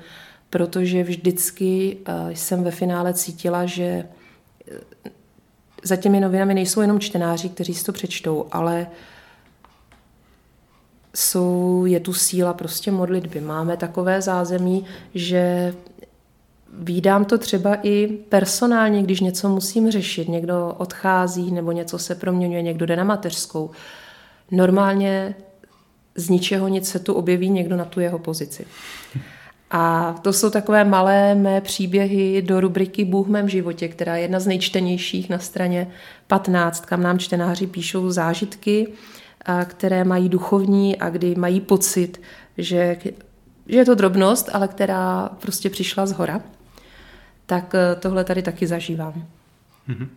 protože 0.49 1.03
vždycky 1.03 1.97
eh, 2.05 2.35
jsem 2.35 2.63
ve 2.63 2.71
finále 2.71 3.13
cítila, 3.13 3.65
že 3.65 3.83
eh, 3.83 5.09
za 5.83 5.95
těmi 5.95 6.19
novinami 6.19 6.53
nejsou 6.53 6.81
jenom 6.81 6.99
čtenáři, 6.99 7.49
kteří 7.49 7.73
si 7.73 7.83
to 7.83 7.91
přečtou, 7.91 8.47
ale 8.51 8.87
jsou, 11.15 11.85
je 11.85 11.99
tu 11.99 12.13
síla 12.13 12.53
prostě 12.53 12.91
modlitby. 12.91 13.41
Máme 13.41 13.77
takové 13.77 14.21
zázemí, 14.21 14.85
že 15.15 15.73
Vídám 16.79 17.25
to 17.25 17.37
třeba 17.37 17.77
i 17.83 18.07
personálně, 18.07 19.03
když 19.03 19.19
něco 19.19 19.49
musím 19.49 19.91
řešit. 19.91 20.29
Někdo 20.29 20.75
odchází 20.77 21.51
nebo 21.51 21.71
něco 21.71 21.99
se 21.99 22.15
proměňuje, 22.15 22.61
někdo 22.61 22.85
jde 22.85 22.95
na 22.95 23.03
mateřskou. 23.03 23.71
Normálně 24.51 25.35
z 26.15 26.29
ničeho 26.29 26.67
nic 26.67 26.89
se 26.89 26.99
tu 26.99 27.13
objeví 27.13 27.49
někdo 27.49 27.75
na 27.75 27.85
tu 27.85 27.99
jeho 27.99 28.19
pozici. 28.19 28.65
A 29.71 30.15
to 30.21 30.33
jsou 30.33 30.49
takové 30.49 30.83
malé 30.83 31.35
mé 31.35 31.61
příběhy 31.61 32.41
do 32.41 32.61
rubriky 32.61 33.05
Bůh 33.05 33.27
v 33.27 33.29
mém 33.29 33.49
životě, 33.49 33.87
která 33.87 34.15
je 34.15 34.21
jedna 34.21 34.39
z 34.39 34.47
nejčtenějších 34.47 35.29
na 35.29 35.39
straně 35.39 35.91
15, 36.27 36.85
kam 36.85 37.03
nám 37.03 37.19
čtenáři 37.19 37.67
píšou 37.67 38.11
zážitky, 38.11 38.87
které 39.65 40.03
mají 40.03 40.29
duchovní 40.29 40.97
a 40.97 41.09
kdy 41.09 41.35
mají 41.35 41.61
pocit, 41.61 42.21
že, 42.57 42.97
že 43.65 43.77
je 43.77 43.85
to 43.85 43.95
drobnost, 43.95 44.49
ale 44.53 44.67
která 44.67 45.29
prostě 45.41 45.69
přišla 45.69 46.05
z 46.05 46.11
hora 46.11 46.41
tak 47.51 47.75
eh, 47.75 47.95
tohle 47.95 48.23
tady 48.23 48.41
taky 48.41 48.67
zažívám. 48.67 49.13
Mm-hmm. 49.89 50.07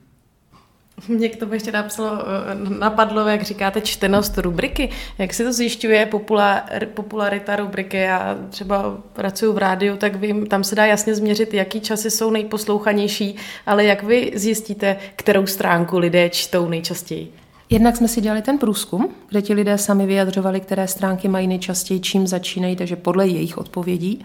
Mě 1.09 1.29
k 1.29 1.37
tomu 1.37 1.55
ještě 1.55 1.73
napsalo, 1.73 2.19
eh, 2.21 2.79
napadlo, 2.79 3.29
jak 3.29 3.43
říkáte, 3.43 3.81
čtenost 3.81 4.39
rubriky. 4.39 4.89
Jak 5.19 5.35
se 5.35 5.45
to 5.45 5.53
zjišťuje, 5.53 6.07
popular, 6.07 6.63
popularita 6.95 7.57
rubriky? 7.57 7.97
Já 7.97 8.37
třeba 8.51 8.97
pracuji 9.13 9.53
v 9.53 9.59
rádiu, 9.59 9.97
tak 9.97 10.17
vím, 10.17 10.47
tam 10.47 10.65
se 10.65 10.75
dá 10.75 10.87
jasně 10.87 11.15
změřit, 11.15 11.55
jaký 11.55 11.81
časy 11.81 12.11
jsou 12.11 12.31
nejposlouchanější, 12.31 13.37
ale 13.67 13.85
jak 13.85 14.03
vy 14.03 14.33
zjistíte, 14.35 14.97
kterou 15.17 15.47
stránku 15.47 15.99
lidé 15.99 16.31
čtou 16.31 16.69
nejčastěji? 16.69 17.33
Jednak 17.71 17.97
jsme 17.97 18.09
si 18.09 18.21
dělali 18.21 18.43
ten 18.43 18.59
průzkum, 18.59 19.15
kde 19.29 19.43
ti 19.43 19.55
lidé 19.55 19.79
sami 19.79 20.07
vyjadřovali, 20.07 20.61
které 20.61 20.89
stránky 20.89 21.29
mají 21.29 21.47
nejčastěji, 21.47 22.01
čím 22.01 22.27
začínají, 22.27 22.77
takže 22.77 22.97
podle 22.97 23.27
jejich 23.27 23.59
odpovědí. 23.59 24.25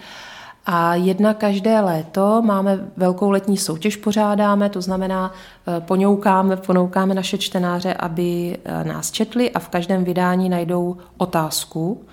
A 0.66 0.96
jedna 0.96 1.34
každé 1.34 1.82
léto 1.82 2.42
máme 2.42 2.80
velkou 2.98 3.30
letní 3.30 3.58
soutěž 3.58 3.96
pořádáme, 3.96 4.70
to 4.70 4.82
znamená 4.82 5.32
eh, 5.68 5.82
ponoukáme, 5.82 6.58
ponoukáme 6.58 7.14
naše 7.14 7.38
čtenáře, 7.38 7.94
aby 7.94 8.58
eh, 8.66 8.84
nás 8.84 9.12
četli 9.12 9.52
a 9.52 9.60
v 9.60 9.70
každém 9.70 10.04
vydání 10.04 10.50
najdou 10.50 10.98
otázku. 11.18 12.04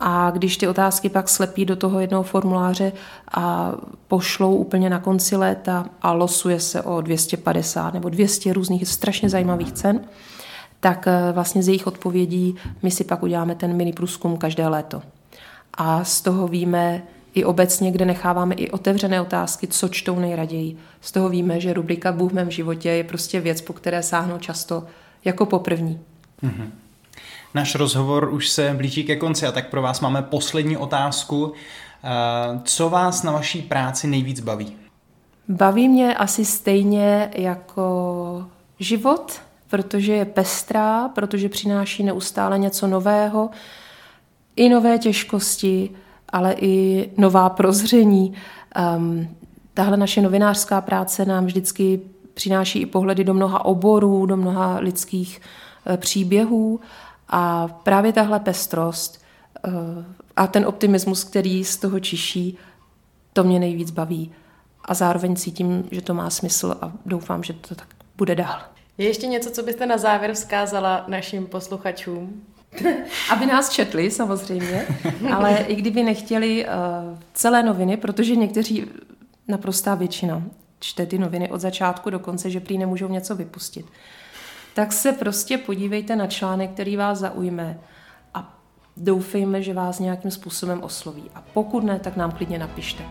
A 0.00 0.30
když 0.30 0.56
ty 0.56 0.68
otázky 0.68 1.08
pak 1.08 1.28
slepí 1.28 1.64
do 1.64 1.76
toho 1.76 2.00
jednoho 2.00 2.22
formuláře 2.22 2.92
a 3.34 3.72
pošlou 4.08 4.56
úplně 4.56 4.90
na 4.90 4.98
konci 4.98 5.36
léta 5.36 5.86
a 6.02 6.12
losuje 6.12 6.60
se 6.60 6.82
o 6.82 7.00
250 7.00 7.94
nebo 7.94 8.08
200 8.08 8.52
různých 8.52 8.88
strašně 8.88 9.28
zajímavých 9.28 9.72
cen, 9.72 10.00
tak 10.80 11.06
eh, 11.06 11.32
vlastně 11.32 11.62
z 11.62 11.68
jejich 11.68 11.86
odpovědí 11.86 12.56
my 12.82 12.90
si 12.90 13.04
pak 13.04 13.22
uděláme 13.22 13.54
ten 13.54 13.76
mini 13.76 13.92
průzkum 13.92 14.36
každé 14.36 14.68
léto. 14.68 15.02
A 15.74 16.04
z 16.04 16.20
toho 16.20 16.48
víme, 16.48 17.02
i 17.34 17.44
obecně, 17.44 17.90
kde 17.90 18.04
necháváme 18.04 18.54
i 18.54 18.70
otevřené 18.70 19.20
otázky, 19.20 19.66
co 19.66 19.88
čtou 19.88 20.18
nejraději. 20.18 20.76
Z 21.00 21.12
toho 21.12 21.28
víme, 21.28 21.60
že 21.60 21.72
rubrika 21.72 22.12
Bůh 22.12 22.32
v 22.32 22.34
mém 22.34 22.50
životě 22.50 22.88
je 22.88 23.04
prostě 23.04 23.40
věc, 23.40 23.60
po 23.60 23.72
které 23.72 24.02
sáhnou 24.02 24.38
často 24.38 24.84
jako 25.24 25.46
po 25.46 25.58
první. 25.58 26.00
Mm-hmm. 26.42 26.70
Náš 27.54 27.74
rozhovor 27.74 28.28
už 28.32 28.48
se 28.48 28.74
blíží 28.76 29.04
ke 29.04 29.16
konci 29.16 29.46
a 29.46 29.52
tak 29.52 29.70
pro 29.70 29.82
vás 29.82 30.00
máme 30.00 30.22
poslední 30.22 30.76
otázku. 30.76 31.52
Eh, 32.04 32.60
co 32.64 32.90
vás 32.90 33.22
na 33.22 33.32
vaší 33.32 33.62
práci 33.62 34.06
nejvíc 34.06 34.40
baví? 34.40 34.76
Baví 35.48 35.88
mě 35.88 36.14
asi 36.14 36.44
stejně 36.44 37.30
jako 37.34 38.46
život, 38.80 39.40
protože 39.70 40.12
je 40.12 40.24
pestrá, 40.24 41.08
protože 41.08 41.48
přináší 41.48 42.02
neustále 42.02 42.58
něco 42.58 42.86
nového, 42.86 43.50
i 44.56 44.68
nové 44.68 44.98
těžkosti, 44.98 45.90
ale 46.34 46.54
i 46.58 47.10
nová 47.16 47.48
prozření. 47.48 48.34
Um, 48.96 49.28
tahle 49.74 49.96
naše 49.96 50.20
novinářská 50.20 50.80
práce 50.80 51.24
nám 51.24 51.46
vždycky 51.46 52.00
přináší 52.34 52.80
i 52.80 52.86
pohledy 52.86 53.24
do 53.24 53.34
mnoha 53.34 53.64
oborů, 53.64 54.26
do 54.26 54.36
mnoha 54.36 54.78
lidských 54.78 55.40
uh, 55.86 55.96
příběhů 55.96 56.80
a 57.28 57.68
právě 57.68 58.12
tahle 58.12 58.40
pestrost 58.40 59.22
uh, 59.66 59.72
a 60.36 60.46
ten 60.46 60.66
optimismus, 60.66 61.24
který 61.24 61.64
z 61.64 61.76
toho 61.76 62.00
čiší, 62.00 62.58
to 63.32 63.44
mě 63.44 63.60
nejvíc 63.60 63.90
baví. 63.90 64.32
A 64.84 64.94
zároveň 64.94 65.36
cítím, 65.36 65.88
že 65.90 66.00
to 66.00 66.14
má 66.14 66.30
smysl 66.30 66.76
a 66.80 66.92
doufám, 67.06 67.42
že 67.42 67.52
to 67.52 67.74
tak 67.74 67.88
bude 68.16 68.34
dál. 68.34 68.60
Je 68.98 69.06
ještě 69.06 69.26
něco, 69.26 69.50
co 69.50 69.62
byste 69.62 69.86
na 69.86 69.98
závěr 69.98 70.32
vzkázala 70.32 71.04
našim 71.08 71.46
posluchačům? 71.46 72.42
Aby 73.30 73.46
nás 73.46 73.70
četli 73.70 74.10
samozřejmě, 74.10 74.86
ale 75.34 75.56
i 75.56 75.74
kdyby 75.74 76.02
nechtěli 76.02 76.66
uh, 76.66 77.18
celé 77.34 77.62
noviny, 77.62 77.96
protože 77.96 78.36
někteří, 78.36 78.86
naprostá 79.48 79.94
většina, 79.94 80.42
čte 80.78 81.06
ty 81.06 81.18
noviny 81.18 81.50
od 81.50 81.60
začátku 81.60 82.10
do 82.10 82.18
konce, 82.18 82.50
že 82.50 82.60
prý 82.60 82.78
nemůžou 82.78 83.08
něco 83.08 83.36
vypustit, 83.36 83.86
tak 84.74 84.92
se 84.92 85.12
prostě 85.12 85.58
podívejte 85.58 86.16
na 86.16 86.26
článek, 86.26 86.70
který 86.70 86.96
vás 86.96 87.18
zaujme 87.18 87.80
a 88.34 88.58
doufejme, 88.96 89.62
že 89.62 89.74
vás 89.74 89.98
nějakým 89.98 90.30
způsobem 90.30 90.82
osloví. 90.82 91.30
A 91.34 91.42
pokud 91.54 91.84
ne, 91.84 91.98
tak 91.98 92.16
nám 92.16 92.32
klidně 92.32 92.58
napište. 92.58 93.04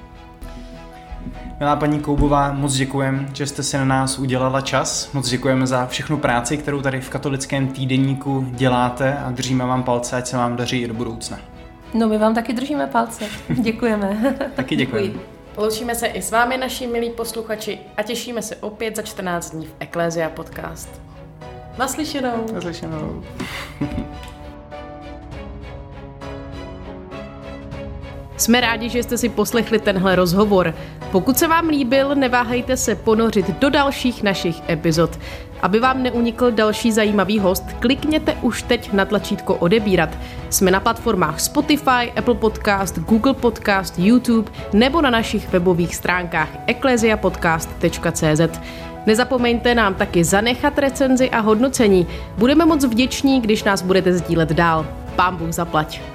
Milá 1.64 1.76
paní 1.76 2.00
Koubová, 2.00 2.52
moc 2.52 2.74
děkujeme, 2.74 3.26
že 3.34 3.48
jste 3.48 3.64
si 3.64 3.78
na 3.78 3.86
nás 3.86 4.20
udělala 4.20 4.62
čas. 4.62 5.12
Moc 5.14 5.30
děkujeme 5.30 5.68
za 5.68 5.86
všechnu 5.86 6.18
práci, 6.18 6.58
kterou 6.58 6.82
tady 6.82 7.02
v 7.02 7.10
katolickém 7.10 7.68
týdenníku 7.68 8.46
děláte 8.50 9.18
a 9.18 9.32
držíme 9.32 9.66
vám 9.66 9.84
palce, 9.84 10.16
ať 10.16 10.28
se 10.28 10.38
vám 10.38 10.56
daří 10.56 10.82
i 10.82 10.88
do 10.88 10.94
budoucna. 10.94 11.40
No 11.94 12.08
my 12.08 12.18
vám 12.18 12.36
taky 12.36 12.54
držíme 12.54 12.88
palce. 12.88 13.26
Děkujeme. 13.50 14.36
taky 14.56 14.76
děkujeme. 14.76 15.20
Loučíme 15.58 15.96
se 15.96 16.08
i 16.08 16.22
s 16.22 16.32
vámi, 16.32 16.58
naši 16.58 16.88
milí 16.88 17.10
posluchači, 17.10 17.80
a 17.98 18.04
těšíme 18.04 18.42
se 18.42 18.56
opět 18.56 18.96
za 18.96 19.02
14 19.02 19.52
dní 19.52 19.66
v 19.66 19.76
Eklézia 19.80 20.30
Podcast. 20.30 21.02
Naslyšenou. 21.78 22.46
Naslyšenou. 22.54 23.24
Jsme 28.38 28.62
rádi, 28.62 28.90
že 28.90 29.04
jste 29.04 29.18
si 29.18 29.30
poslechli 29.30 29.80
tenhle 29.80 30.16
rozhovor. 30.16 30.74
Pokud 31.12 31.38
se 31.38 31.48
vám 31.48 31.68
líbil, 31.68 32.16
neváhejte 32.16 32.78
se 32.78 32.96
ponořit 32.96 33.60
do 33.60 33.70
dalších 33.70 34.24
našich 34.24 34.70
epizod. 34.70 35.20
Aby 35.62 35.80
vám 35.80 36.04
neunikl 36.04 36.52
další 36.52 36.92
zajímavý 36.92 37.40
host, 37.40 37.64
klikněte 37.80 38.36
už 38.42 38.62
teď 38.64 38.94
na 38.94 39.06
tlačítko 39.06 39.56
odebírat. 39.56 40.10
Jsme 40.50 40.72
na 40.72 40.80
platformách 40.80 41.40
Spotify, 41.40 42.12
Apple 42.16 42.36
Podcast, 42.36 43.00
Google 43.00 43.34
Podcast, 43.34 44.00
YouTube 44.00 44.52
nebo 44.74 45.02
na 45.02 45.10
našich 45.10 45.50
webových 45.52 45.96
stránkách 45.96 46.50
ecclesiapodcast.cz. 46.68 48.60
Nezapomeňte 49.06 49.76
nám 49.76 49.94
taky 49.94 50.24
zanechat 50.24 50.78
recenzi 50.78 51.30
a 51.30 51.40
hodnocení. 51.40 52.08
Budeme 52.38 52.66
moc 52.66 52.86
vděční, 52.86 53.42
když 53.42 53.64
nás 53.64 53.82
budete 53.82 54.14
sdílet 54.14 54.50
dál. 54.50 54.86
Pán 55.16 55.36
Bůh 55.36 55.52
zaplať. 55.52 56.13